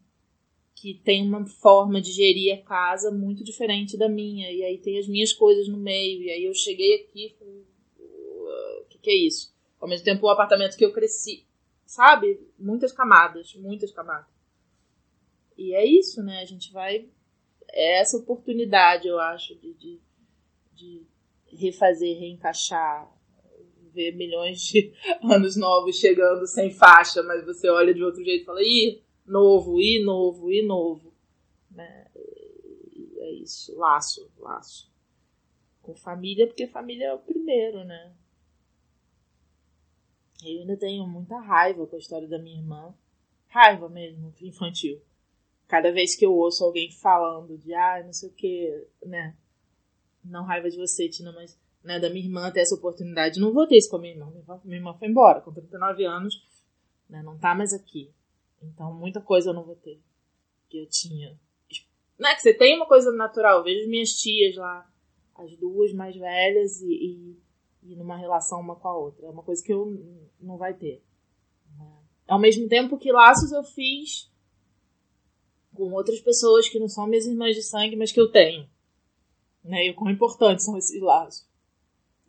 que 0.75 0.93
tem 0.93 1.25
uma 1.25 1.45
forma 1.47 2.01
de 2.01 2.11
gerir 2.11 2.53
a 2.53 2.61
casa 2.61 3.09
muito 3.09 3.43
diferente 3.43 3.97
da 3.97 4.09
minha. 4.09 4.51
E 4.51 4.61
aí 4.61 4.77
tem 4.77 4.99
as 4.99 5.07
minhas 5.07 5.31
coisas 5.31 5.69
no 5.69 5.77
meio. 5.77 6.21
E 6.21 6.29
aí 6.29 6.43
eu 6.43 6.53
cheguei 6.53 6.95
aqui 6.95 7.33
falei, 7.39 7.65
o 7.97 8.85
que, 8.89 8.97
que 8.99 9.09
é 9.09 9.15
isso? 9.15 9.55
Ao 9.79 9.88
mesmo 9.88 10.03
tempo, 10.03 10.25
o 10.25 10.29
apartamento 10.29 10.75
que 10.75 10.83
eu 10.83 10.91
cresci, 10.91 11.45
sabe? 11.85 12.39
Muitas 12.59 12.91
camadas, 12.91 13.55
muitas 13.55 13.91
camadas. 13.91 14.27
E 15.57 15.73
é 15.73 15.85
isso, 15.85 16.21
né? 16.21 16.41
A 16.41 16.45
gente 16.45 16.71
vai. 16.73 17.07
É 17.71 17.99
essa 17.99 18.17
oportunidade, 18.17 19.07
eu 19.07 19.19
acho, 19.19 19.55
de, 19.55 19.73
de, 19.73 19.99
de 20.73 21.05
refazer, 21.47 22.17
reencaixar, 22.17 23.09
ver 23.93 24.13
milhões 24.15 24.61
de 24.61 24.93
anos 25.23 25.55
novos 25.55 25.97
chegando 25.97 26.45
sem 26.45 26.69
faixa, 26.69 27.23
mas 27.23 27.45
você 27.45 27.69
olha 27.69 27.93
de 27.93 28.03
outro 28.03 28.23
jeito 28.23 28.43
e 28.43 28.45
fala, 28.45 28.61
ih, 28.61 29.01
novo, 29.25 29.81
e 29.81 30.03
novo, 30.03 30.51
e 30.51 30.61
novo. 30.61 31.13
Né? 31.71 32.07
É 33.17 33.31
isso, 33.31 33.75
laço, 33.77 34.31
laço. 34.38 34.91
Com 35.81 35.95
família, 35.95 36.47
porque 36.47 36.67
família 36.67 37.07
é 37.07 37.13
o 37.13 37.19
primeiro, 37.19 37.83
né? 37.83 38.13
Eu 40.43 40.61
ainda 40.61 40.77
tenho 40.77 41.07
muita 41.07 41.39
raiva 41.39 41.85
com 41.88 41.95
a 41.95 41.99
história 41.99 42.27
da 42.27 42.39
minha 42.39 42.57
irmã. 42.57 42.93
Raiva 43.47 43.89
mesmo, 43.89 44.33
infantil. 44.41 45.01
Cada 45.67 45.91
vez 45.91 46.15
que 46.15 46.25
eu 46.25 46.33
ouço 46.33 46.63
alguém 46.63 46.91
falando 46.91 47.57
de, 47.57 47.73
ah, 47.73 48.03
não 48.03 48.13
sei 48.13 48.29
o 48.29 48.33
que, 48.33 48.88
né? 49.03 49.35
Não 50.23 50.43
raiva 50.43 50.69
de 50.69 50.77
você, 50.77 51.09
Tina, 51.09 51.31
mas 51.31 51.57
né, 51.83 51.99
da 51.99 52.09
minha 52.09 52.25
irmã 52.25 52.51
ter 52.51 52.61
essa 52.61 52.75
oportunidade. 52.75 53.39
Não 53.39 53.53
vou 53.53 53.67
ter 53.67 53.77
isso 53.77 53.89
com 53.89 53.97
a 53.97 53.99
minha 53.99 54.13
irmã. 54.13 54.31
Minha 54.63 54.77
irmã 54.77 54.93
foi 54.93 55.07
embora 55.07 55.41
com 55.41 55.53
39 55.53 56.03
anos, 56.03 56.43
né, 57.09 57.21
não 57.23 57.38
tá 57.38 57.55
mais 57.55 57.73
aqui. 57.73 58.11
Então, 58.73 58.93
muita 58.93 59.21
coisa 59.21 59.49
eu 59.49 59.54
não 59.54 59.63
vou 59.63 59.75
ter. 59.75 60.01
Que 60.69 60.80
eu 60.80 60.88
tinha. 60.88 61.39
Não 62.17 62.30
é 62.30 62.36
que 62.36 62.41
você 62.41 62.54
tem 62.54 62.75
uma 62.75 62.86
coisa 62.86 63.12
natural. 63.12 63.60
Eu 63.60 63.63
vejo 63.63 63.89
minhas 63.89 64.12
tias 64.12 64.56
lá, 64.56 64.89
as 65.36 65.56
duas 65.58 65.93
mais 65.93 66.15
velhas, 66.15 66.82
e, 66.82 66.93
e, 66.93 67.91
e 67.91 67.95
numa 67.95 68.15
relação 68.15 68.60
uma 68.60 68.75
com 68.75 68.88
a 68.88 68.97
outra. 68.97 69.28
É 69.28 69.30
uma 69.30 69.43
coisa 69.43 69.63
que 69.63 69.73
eu 69.73 70.25
não 70.39 70.58
vai 70.58 70.73
ter. 70.73 71.04
Né. 71.78 71.86
Ao 72.28 72.39
mesmo 72.39 72.67
tempo 72.67 72.97
que 72.97 73.12
laços 73.12 73.51
eu 73.51 73.63
fiz 73.63 74.32
com 75.73 75.91
outras 75.91 76.19
pessoas 76.21 76.69
que 76.69 76.80
não 76.80 76.88
são 76.88 77.06
minhas 77.06 77.25
irmãs 77.25 77.56
de 77.56 77.62
sangue, 77.62 77.97
mas 77.97 78.12
que 78.12 78.19
eu 78.19 78.32
tenho. 78.32 78.67
Né? 79.63 79.88
E 79.88 79.91
o 79.91 79.95
quão 79.95 80.10
importantes 80.10 80.63
são 80.63 80.78
esses 80.78 81.01
laços. 81.01 81.45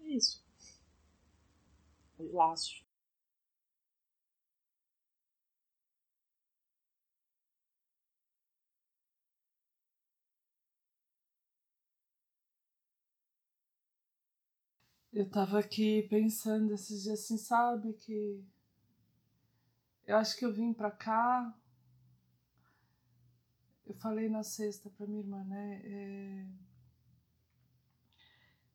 É 0.03 0.09
isso. 0.09 0.44
Os 2.18 2.33
laços. 2.33 2.86
Eu 15.16 15.26
tava 15.31 15.59
aqui 15.59 16.02
pensando 16.11 16.74
esses 16.74 17.05
dias 17.05 17.20
assim, 17.20 17.38
sabe, 17.38 17.94
que 17.94 18.44
eu 20.07 20.14
acho 20.18 20.37
que 20.37 20.44
eu 20.44 20.52
vim 20.52 20.74
pra 20.74 20.90
cá. 20.90 21.59
Eu 23.87 23.94
falei 23.94 24.29
na 24.29 24.42
sexta 24.42 24.90
pra 24.90 25.07
minha 25.07 25.20
irmã, 25.20 25.42
né? 25.44 25.81
É 25.85 26.46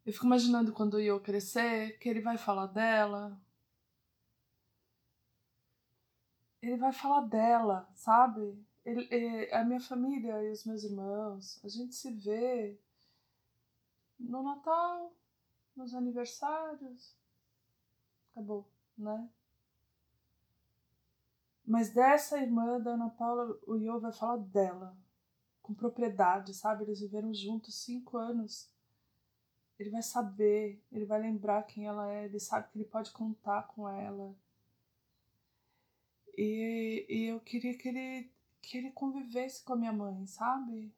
eu 0.04 0.12
fico 0.12 0.26
imaginando 0.26 0.74
quando 0.74 1.00
eu 1.00 1.20
crescer, 1.20 2.00
que 2.00 2.10
ele 2.10 2.22
vai 2.22 2.36
falar 2.36 2.66
dela. 2.66 3.40
Ele 6.60 6.76
vai 6.76 6.92
falar 6.92 7.22
dela, 7.22 7.88
sabe? 7.94 8.58
Ele, 8.84 9.08
é, 9.12 9.56
a 9.56 9.64
minha 9.64 9.80
família 9.80 10.42
e 10.42 10.52
os 10.52 10.66
meus 10.66 10.84
irmãos, 10.84 11.64
a 11.64 11.68
gente 11.68 11.94
se 11.94 12.10
vê 12.10 12.80
no 14.20 14.42
Natal, 14.42 15.14
nos 15.76 15.94
aniversários. 15.94 17.16
Acabou, 18.32 18.68
né? 18.98 19.30
Mas 21.66 21.90
dessa 21.94 22.40
irmã 22.40 22.80
da 22.80 22.92
Ana 22.92 23.10
Paula, 23.10 23.58
o 23.66 23.76
Iô 23.76 24.00
vai 24.00 24.12
falar 24.12 24.38
dela, 24.38 24.98
com 25.62 25.74
propriedade, 25.74 26.54
sabe? 26.54 26.84
Eles 26.84 27.00
viveram 27.00 27.34
juntos 27.34 27.76
cinco 27.76 28.18
anos 28.18 28.70
ele 29.82 29.90
vai 29.90 30.04
saber, 30.04 30.80
ele 30.92 31.06
vai 31.06 31.20
lembrar 31.20 31.64
quem 31.64 31.88
ela 31.88 32.12
é, 32.12 32.26
ele 32.26 32.40
sabe 32.40 32.70
que 32.70 32.78
ele 32.78 32.86
pode 32.86 33.12
contar 33.12 33.64
com 33.64 33.90
ela. 33.90 34.36
E, 36.38 37.06
e 37.10 37.26
eu 37.26 37.40
queria 37.40 37.76
que 37.76 37.88
ele, 37.88 38.32
que 38.62 38.78
ele 38.78 38.92
convivesse 38.92 39.64
com 39.64 39.74
a 39.74 39.76
minha 39.76 39.92
mãe, 39.92 40.26
sabe? 40.28 40.94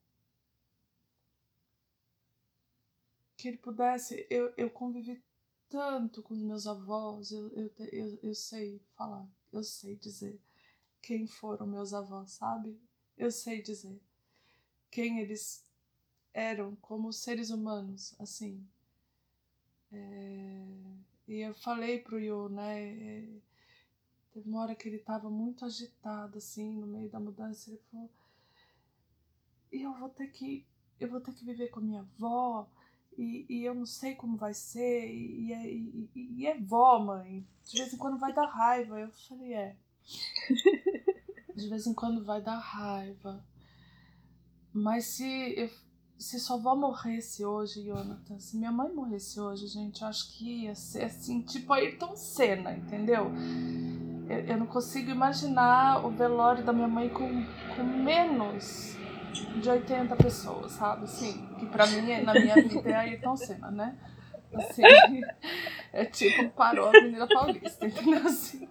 Que 3.43 3.49
ele 3.49 3.57
pudesse. 3.57 4.25
Eu, 4.29 4.53
eu 4.55 4.69
convivi 4.69 5.21
tanto 5.67 6.23
com 6.23 6.33
meus 6.33 6.65
avós, 6.65 7.29
eu, 7.29 7.49
eu, 7.49 7.69
eu, 7.91 8.19
eu 8.23 8.33
sei 8.33 8.81
falar, 8.95 9.27
eu 9.51 9.61
sei 9.61 9.97
dizer 9.97 10.39
quem 11.01 11.27
foram 11.27 11.67
meus 11.67 11.93
avós, 11.93 12.31
sabe? 12.31 12.79
Eu 13.17 13.29
sei 13.29 13.61
dizer 13.61 13.99
quem 14.89 15.19
eles 15.19 15.69
eram 16.33 16.73
como 16.77 17.11
seres 17.11 17.49
humanos, 17.49 18.15
assim. 18.17 18.65
É, 19.91 20.65
e 21.27 21.41
eu 21.41 21.53
falei 21.53 21.99
pro 21.99 22.21
Yo, 22.21 22.47
né? 22.47 22.93
É, 22.93 23.41
teve 24.31 24.47
uma 24.47 24.61
hora 24.61 24.73
que 24.73 24.87
ele 24.87 24.99
tava 24.99 25.29
muito 25.29 25.65
agitado, 25.65 26.37
assim, 26.37 26.77
no 26.77 26.87
meio 26.87 27.09
da 27.09 27.19
mudança. 27.19 27.71
Ele 27.71 27.81
falou: 27.91 28.09
e 29.69 29.81
eu 29.81 29.93
vou 29.95 30.07
ter 30.07 30.27
que, 30.27 30.65
eu 30.97 31.09
vou 31.09 31.19
ter 31.19 31.33
que 31.33 31.43
viver 31.43 31.67
com 31.67 31.81
a 31.81 31.83
minha 31.83 31.99
avó. 31.99 32.69
E, 33.17 33.45
e 33.49 33.63
eu 33.63 33.73
não 33.75 33.85
sei 33.85 34.15
como 34.15 34.37
vai 34.37 34.53
ser, 34.53 35.07
e, 35.07 35.47
e, 35.47 35.53
é, 35.53 35.71
e, 35.71 36.09
e 36.15 36.47
é 36.47 36.57
vó, 36.59 36.99
mãe. 36.99 37.45
De 37.65 37.77
vez 37.77 37.93
em 37.93 37.97
quando 37.97 38.17
vai 38.17 38.33
dar 38.33 38.45
raiva. 38.45 38.99
Eu 38.99 39.09
falei, 39.27 39.53
é. 39.53 39.75
De 41.55 41.69
vez 41.69 41.85
em 41.85 41.93
quando 41.93 42.23
vai 42.23 42.41
dar 42.41 42.57
raiva. 42.57 43.43
Mas 44.73 45.05
se 45.05 45.53
eu, 45.55 45.69
se 46.17 46.39
sua 46.39 46.55
avó 46.55 46.75
morresse 46.75 47.45
hoje, 47.45 47.83
Jonathan, 47.83 48.39
se 48.39 48.57
minha 48.57 48.71
mãe 48.71 48.91
morresse 48.91 49.39
hoje, 49.39 49.67
gente, 49.67 50.01
eu 50.01 50.07
acho 50.07 50.33
que 50.33 50.63
ia 50.63 50.73
ser 50.73 51.03
assim, 51.03 51.41
tipo 51.41 51.71
Ayrton 51.73 52.15
Senna, 52.15 52.73
entendeu? 52.73 53.31
Eu, 54.29 54.39
eu 54.39 54.57
não 54.57 54.65
consigo 54.65 55.11
imaginar 55.11 56.05
o 56.05 56.09
velório 56.09 56.63
da 56.65 56.73
minha 56.73 56.87
mãe 56.87 57.09
com, 57.09 57.29
com 57.75 57.83
menos 57.83 58.95
de 59.33 59.69
80 59.69 60.15
pessoas, 60.15 60.71
sabe? 60.73 61.03
Assim, 61.05 61.47
que 61.59 61.65
pra 61.65 61.85
mim, 61.87 62.21
na 62.23 62.33
minha 62.33 62.55
vida, 62.55 62.89
é 62.89 62.95
Ayrton 62.95 63.35
Senna, 63.35 63.71
né? 63.71 63.97
Assim, 64.53 64.83
é 65.91 66.05
tipo 66.05 66.49
parou 66.49 66.85
a 66.85 66.89
Avenida 66.89 67.27
Paulista, 67.27 67.85
entendeu? 67.85 68.21
Assim. 68.25 68.67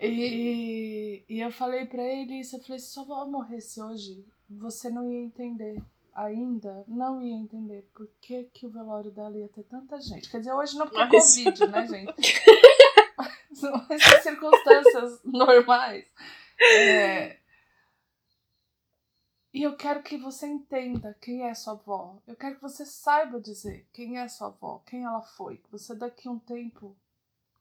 E, 0.00 1.24
e 1.28 1.40
eu 1.40 1.50
falei 1.50 1.86
para 1.86 2.02
ele 2.02 2.40
isso, 2.40 2.56
eu 2.56 2.60
falei, 2.60 2.78
se 2.78 2.92
sua 2.92 3.02
avó 3.02 3.26
morresse 3.26 3.80
hoje, 3.80 4.24
você 4.48 4.90
não 4.90 5.10
ia 5.10 5.20
entender. 5.20 5.82
Ainda 6.14 6.82
não 6.88 7.20
ia 7.20 7.34
entender 7.34 7.86
por 7.94 8.08
que, 8.22 8.44
que 8.44 8.66
o 8.66 8.70
velório 8.70 9.10
dela 9.10 9.36
ia 9.36 9.48
ter 9.48 9.64
tanta 9.64 10.00
gente. 10.00 10.30
Quer 10.30 10.38
dizer, 10.38 10.52
hoje 10.52 10.78
não 10.78 10.86
porque 10.86 11.16
Mas... 11.16 11.36
Covid, 11.36 11.66
né, 11.66 11.86
gente? 11.86 12.42
São 13.52 13.86
essas 13.90 14.22
circunstâncias 14.22 15.20
normais. 15.24 16.06
É... 16.60 17.38
E 19.52 19.62
eu 19.62 19.76
quero 19.76 20.02
que 20.02 20.18
você 20.18 20.46
entenda 20.46 21.16
quem 21.20 21.44
é 21.44 21.54
sua 21.54 21.72
avó. 21.72 22.20
Eu 22.26 22.36
quero 22.36 22.56
que 22.56 22.62
você 22.62 22.84
saiba 22.84 23.40
dizer 23.40 23.88
quem 23.92 24.18
é 24.18 24.28
sua 24.28 24.48
avó, 24.48 24.82
quem 24.86 25.04
ela 25.04 25.22
foi. 25.22 25.56
Que 25.56 25.70
você 25.70 25.94
daqui 25.94 26.28
a 26.28 26.30
um 26.30 26.38
tempo 26.38 26.96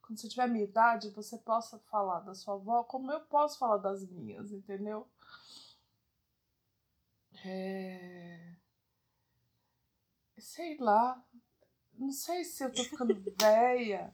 quando 0.06 0.20
você 0.20 0.28
tiver 0.30 0.48
minha 0.48 0.64
idade, 0.64 1.10
você 1.10 1.36
possa 1.36 1.80
falar 1.80 2.20
da 2.20 2.36
sua 2.36 2.54
avó 2.54 2.84
como 2.84 3.12
eu 3.12 3.22
posso 3.22 3.58
falar 3.58 3.78
das 3.78 4.08
minhas, 4.08 4.52
entendeu? 4.52 5.08
É... 7.44 8.56
Sei 10.38 10.78
lá. 10.78 11.24
Não 11.96 12.12
sei 12.12 12.44
se 12.44 12.64
eu 12.64 12.72
tô 12.72 12.84
ficando 12.84 13.16
velha. 13.42 14.14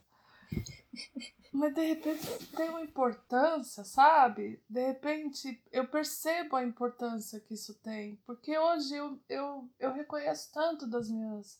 Mas 1.53 1.73
de 1.73 1.85
repente 1.85 2.47
tem 2.55 2.69
uma 2.69 2.81
importância, 2.81 3.83
sabe? 3.83 4.61
De 4.69 4.87
repente 4.87 5.61
eu 5.71 5.87
percebo 5.87 6.55
a 6.55 6.63
importância 6.63 7.39
que 7.39 7.53
isso 7.53 7.73
tem. 7.81 8.15
Porque 8.25 8.57
hoje 8.57 8.95
eu, 8.95 9.19
eu, 9.27 9.69
eu 9.79 9.93
reconheço 9.93 10.51
tanto 10.53 10.87
das 10.87 11.09
minhas 11.09 11.59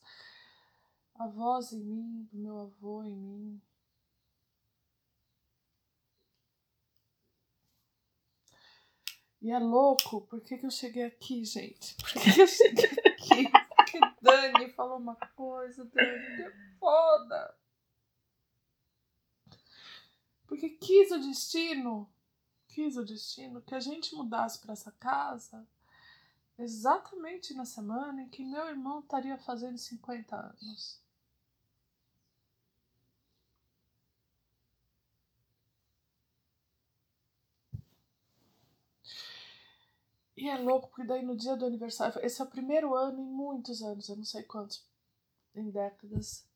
avós 1.16 1.72
em 1.74 1.84
mim, 1.84 2.30
do 2.32 2.38
meu 2.38 2.60
avô 2.60 3.04
em 3.04 3.16
mim. 3.16 3.62
E 9.42 9.52
é 9.52 9.58
louco, 9.58 10.22
por 10.22 10.40
que, 10.42 10.58
que 10.58 10.66
eu 10.68 10.72
cheguei 10.72 11.04
aqui, 11.04 11.44
gente? 11.44 11.96
Por 11.96 12.14
que 12.14 12.42
eu 12.42 12.48
cheguei 12.48 12.92
aqui? 13.08 13.52
Porque 13.76 14.00
Dani 14.22 14.72
falou 14.74 15.00
uma 15.00 15.16
coisa, 15.36 15.84
Dani, 15.84 16.36
que 16.36 16.42
é 16.44 16.52
foda. 16.80 17.61
Porque 20.52 20.68
quis 20.68 21.10
o 21.12 21.18
destino, 21.18 22.12
quis 22.68 22.98
o 22.98 23.06
destino 23.06 23.62
que 23.62 23.74
a 23.74 23.80
gente 23.80 24.14
mudasse 24.14 24.60
para 24.60 24.74
essa 24.74 24.92
casa 24.92 25.66
exatamente 26.58 27.54
na 27.54 27.64
semana 27.64 28.22
em 28.22 28.28
que 28.28 28.44
meu 28.44 28.68
irmão 28.68 29.00
estaria 29.00 29.38
fazendo 29.38 29.78
50 29.78 30.36
anos. 30.36 31.02
E 40.36 40.50
é 40.50 40.58
louco, 40.58 40.90
porque 40.90 41.08
daí 41.08 41.24
no 41.24 41.38
dia 41.38 41.56
do 41.56 41.66
aniversário, 41.66 42.20
esse 42.26 42.42
é 42.42 42.44
o 42.44 42.48
primeiro 42.50 42.94
ano 42.94 43.22
em 43.22 43.26
muitos 43.26 43.82
anos, 43.82 44.10
eu 44.10 44.18
não 44.18 44.26
sei 44.26 44.44
quantos, 44.44 44.86
em 45.56 45.70
décadas. 45.72 46.51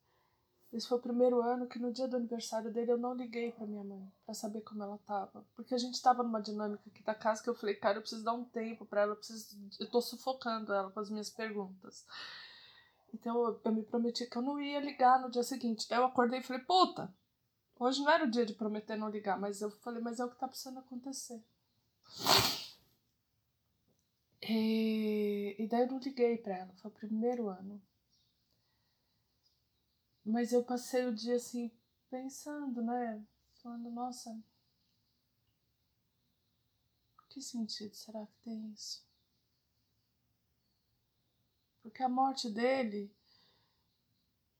Esse 0.75 0.89
foi 0.89 0.97
o 0.97 1.01
primeiro 1.01 1.41
ano 1.41 1.67
que 1.67 1.79
no 1.79 1.89
dia 1.89 2.05
do 2.05 2.17
aniversário 2.17 2.69
dele 2.69 2.91
eu 2.91 2.97
não 2.97 3.13
liguei 3.13 3.49
para 3.53 3.65
minha 3.65 3.81
mãe 3.81 4.11
para 4.25 4.35
saber 4.35 4.59
como 4.59 4.83
ela 4.83 4.97
tava, 5.05 5.45
porque 5.55 5.73
a 5.73 5.77
gente 5.77 6.01
tava 6.01 6.21
numa 6.21 6.41
dinâmica 6.41 6.83
aqui 6.89 7.01
da 7.01 7.15
casa 7.15 7.41
que 7.41 7.49
eu 7.49 7.55
falei, 7.55 7.75
cara, 7.75 7.97
eu 7.97 8.01
preciso 8.01 8.25
dar 8.25 8.33
um 8.33 8.43
tempo 8.43 8.85
para 8.85 9.03
ela, 9.03 9.13
eu 9.13 9.15
preciso, 9.15 9.57
eu 9.79 9.89
tô 9.89 10.01
sufocando 10.01 10.73
ela 10.73 10.91
com 10.91 10.99
as 10.99 11.09
minhas 11.09 11.29
perguntas. 11.29 12.05
Então 13.13 13.57
eu, 13.63 13.71
me 13.71 13.83
prometi 13.83 14.25
que 14.25 14.37
eu 14.37 14.41
não 14.41 14.59
ia 14.59 14.81
ligar 14.81 15.21
no 15.21 15.31
dia 15.31 15.43
seguinte. 15.43 15.87
Eu 15.89 16.03
acordei 16.03 16.41
e 16.41 16.43
falei, 16.43 16.61
puta, 16.63 17.09
hoje 17.79 18.01
não 18.01 18.11
era 18.11 18.25
o 18.25 18.29
dia 18.29 18.45
de 18.45 18.53
prometer 18.53 18.97
não 18.97 19.07
ligar, 19.07 19.39
mas 19.39 19.61
eu 19.61 19.71
falei, 19.71 20.01
mas 20.01 20.19
é 20.19 20.25
o 20.25 20.29
que 20.29 20.37
tá 20.37 20.45
precisando 20.45 20.79
acontecer. 20.79 21.41
E, 24.41 25.55
e 25.57 25.67
daí 25.67 25.83
eu 25.83 25.87
não 25.87 25.99
liguei 25.99 26.37
para 26.37 26.57
ela, 26.57 26.73
foi 26.81 26.91
o 26.91 26.93
primeiro 26.93 27.47
ano. 27.47 27.81
Mas 30.25 30.51
eu 30.51 30.63
passei 30.63 31.05
o 31.05 31.13
dia 31.13 31.35
assim, 31.35 31.71
pensando, 32.09 32.81
né? 32.81 33.23
Falando, 33.61 33.91
nossa, 33.91 34.35
que 37.29 37.41
sentido 37.41 37.93
será 37.93 38.25
que 38.25 38.35
tem 38.43 38.71
isso? 38.71 39.05
Porque 41.83 42.01
a 42.01 42.09
morte 42.09 42.49
dele 42.49 43.13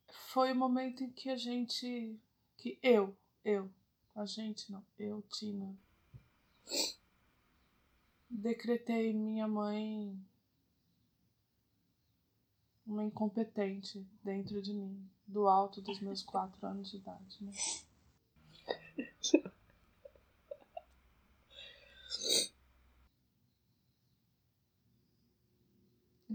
foi 0.07 0.51
o 0.51 0.55
momento 0.55 1.03
em 1.03 1.09
que 1.09 1.29
a 1.29 1.35
gente. 1.35 2.19
que 2.57 2.77
eu, 2.83 3.17
eu, 3.43 3.71
a 4.13 4.25
gente 4.25 4.71
não, 4.71 4.85
eu, 4.99 5.23
Tina, 5.23 5.75
decretei 8.29 9.13
minha 9.13 9.47
mãe 9.47 10.15
uma 12.85 13.03
incompetente 13.03 14.05
dentro 14.23 14.61
de 14.61 14.73
mim 14.73 15.09
do 15.27 15.47
alto 15.47 15.81
dos 15.81 15.99
meus 15.99 16.21
quatro 16.21 16.65
anos 16.65 16.91
de 16.91 16.97
idade, 16.97 17.43
né? 17.43 17.51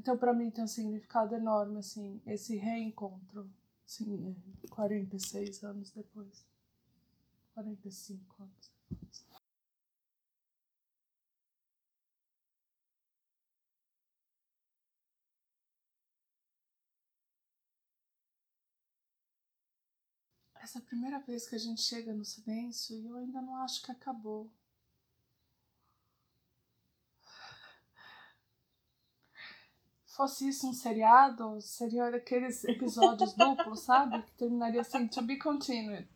Então, 0.00 0.16
para 0.16 0.32
mim 0.32 0.50
tem 0.50 0.64
um 0.64 0.66
significado 0.66 1.34
enorme, 1.34 1.78
assim, 1.78 2.22
esse 2.26 2.56
reencontro, 2.56 3.50
assim, 3.86 4.34
46 4.70 5.62
anos 5.62 5.90
depois. 5.90 6.42
45 7.52 8.42
anos 8.42 8.72
depois. 8.88 9.29
Essa 20.62 20.80
primeira 20.80 21.18
vez 21.20 21.48
que 21.48 21.54
a 21.54 21.58
gente 21.58 21.80
chega 21.80 22.12
no 22.12 22.24
silêncio 22.24 22.94
e 22.96 23.06
eu 23.06 23.16
ainda 23.16 23.40
não 23.40 23.56
acho 23.56 23.82
que 23.82 23.90
acabou. 23.90 24.50
Fosse 30.04 30.48
isso 30.48 30.68
um 30.68 30.74
seriado, 30.74 31.58
seria 31.62 32.10
daqueles 32.10 32.62
episódios 32.64 33.32
duplos, 33.32 33.80
sabe? 33.80 34.22
Que 34.22 34.32
terminaria 34.32 34.82
assim, 34.82 35.08
to 35.08 35.22
be 35.22 35.38
continued. 35.38 36.06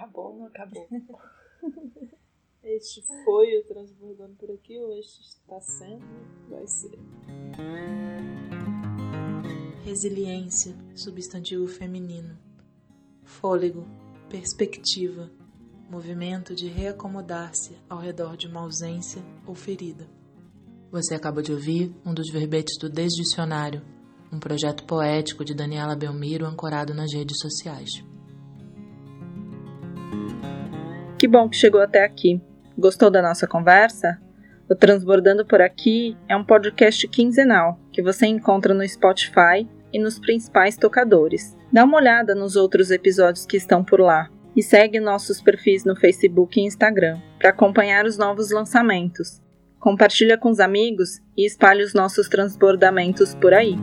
Acabou, 0.00 0.34
não 0.34 0.46
acabou. 0.46 0.88
Este 2.62 3.02
foi 3.24 3.58
o 3.58 3.64
Transbordando 3.64 4.34
por 4.36 4.50
aqui, 4.50 4.78
ou 4.78 4.92
este 4.92 5.20
está 5.22 5.60
sendo, 5.60 6.04
vai 6.48 6.66
ser. 6.66 6.98
Resiliência, 9.82 10.74
substantivo 10.94 11.66
feminino. 11.66 12.38
Fôlego, 13.24 13.86
perspectiva, 14.28 15.30
movimento 15.90 16.54
de 16.54 16.68
reacomodar-se 16.68 17.76
ao 17.88 17.98
redor 17.98 18.36
de 18.36 18.46
uma 18.46 18.60
ausência 18.60 19.22
ou 19.46 19.54
ferida. 19.54 20.06
Você 20.90 21.14
acaba 21.14 21.42
de 21.42 21.52
ouvir 21.52 21.94
um 22.04 22.12
dos 22.12 22.30
verbetes 22.30 22.78
do 22.78 22.90
Desdicionário, 22.90 23.82
um 24.30 24.38
projeto 24.38 24.84
poético 24.84 25.44
de 25.44 25.54
Daniela 25.54 25.96
Belmiro 25.96 26.46
ancorado 26.46 26.92
nas 26.94 27.12
redes 27.12 27.38
sociais. 27.38 28.09
Que 31.20 31.28
bom 31.28 31.50
que 31.50 31.56
chegou 31.58 31.82
até 31.82 32.02
aqui. 32.02 32.40
Gostou 32.78 33.10
da 33.10 33.20
nossa 33.20 33.46
conversa? 33.46 34.18
O 34.70 34.74
Transbordando 34.74 35.44
por 35.44 35.60
Aqui 35.60 36.16
é 36.26 36.34
um 36.34 36.42
podcast 36.42 37.06
quinzenal 37.08 37.78
que 37.92 38.00
você 38.00 38.24
encontra 38.24 38.72
no 38.72 38.88
Spotify 38.88 39.68
e 39.92 39.98
nos 39.98 40.18
principais 40.18 40.78
tocadores. 40.78 41.54
Dá 41.70 41.84
uma 41.84 41.98
olhada 41.98 42.34
nos 42.34 42.56
outros 42.56 42.90
episódios 42.90 43.44
que 43.44 43.58
estão 43.58 43.84
por 43.84 44.00
lá 44.00 44.30
e 44.56 44.62
segue 44.62 44.98
nossos 44.98 45.42
perfis 45.42 45.84
no 45.84 45.94
Facebook 45.94 46.58
e 46.58 46.64
Instagram 46.64 47.20
para 47.38 47.50
acompanhar 47.50 48.06
os 48.06 48.16
novos 48.16 48.50
lançamentos. 48.50 49.42
Compartilha 49.78 50.38
com 50.38 50.48
os 50.48 50.58
amigos 50.58 51.20
e 51.36 51.44
espalhe 51.44 51.82
os 51.82 51.92
nossos 51.92 52.30
transbordamentos 52.30 53.34
por 53.34 53.52
aí. 53.52 53.76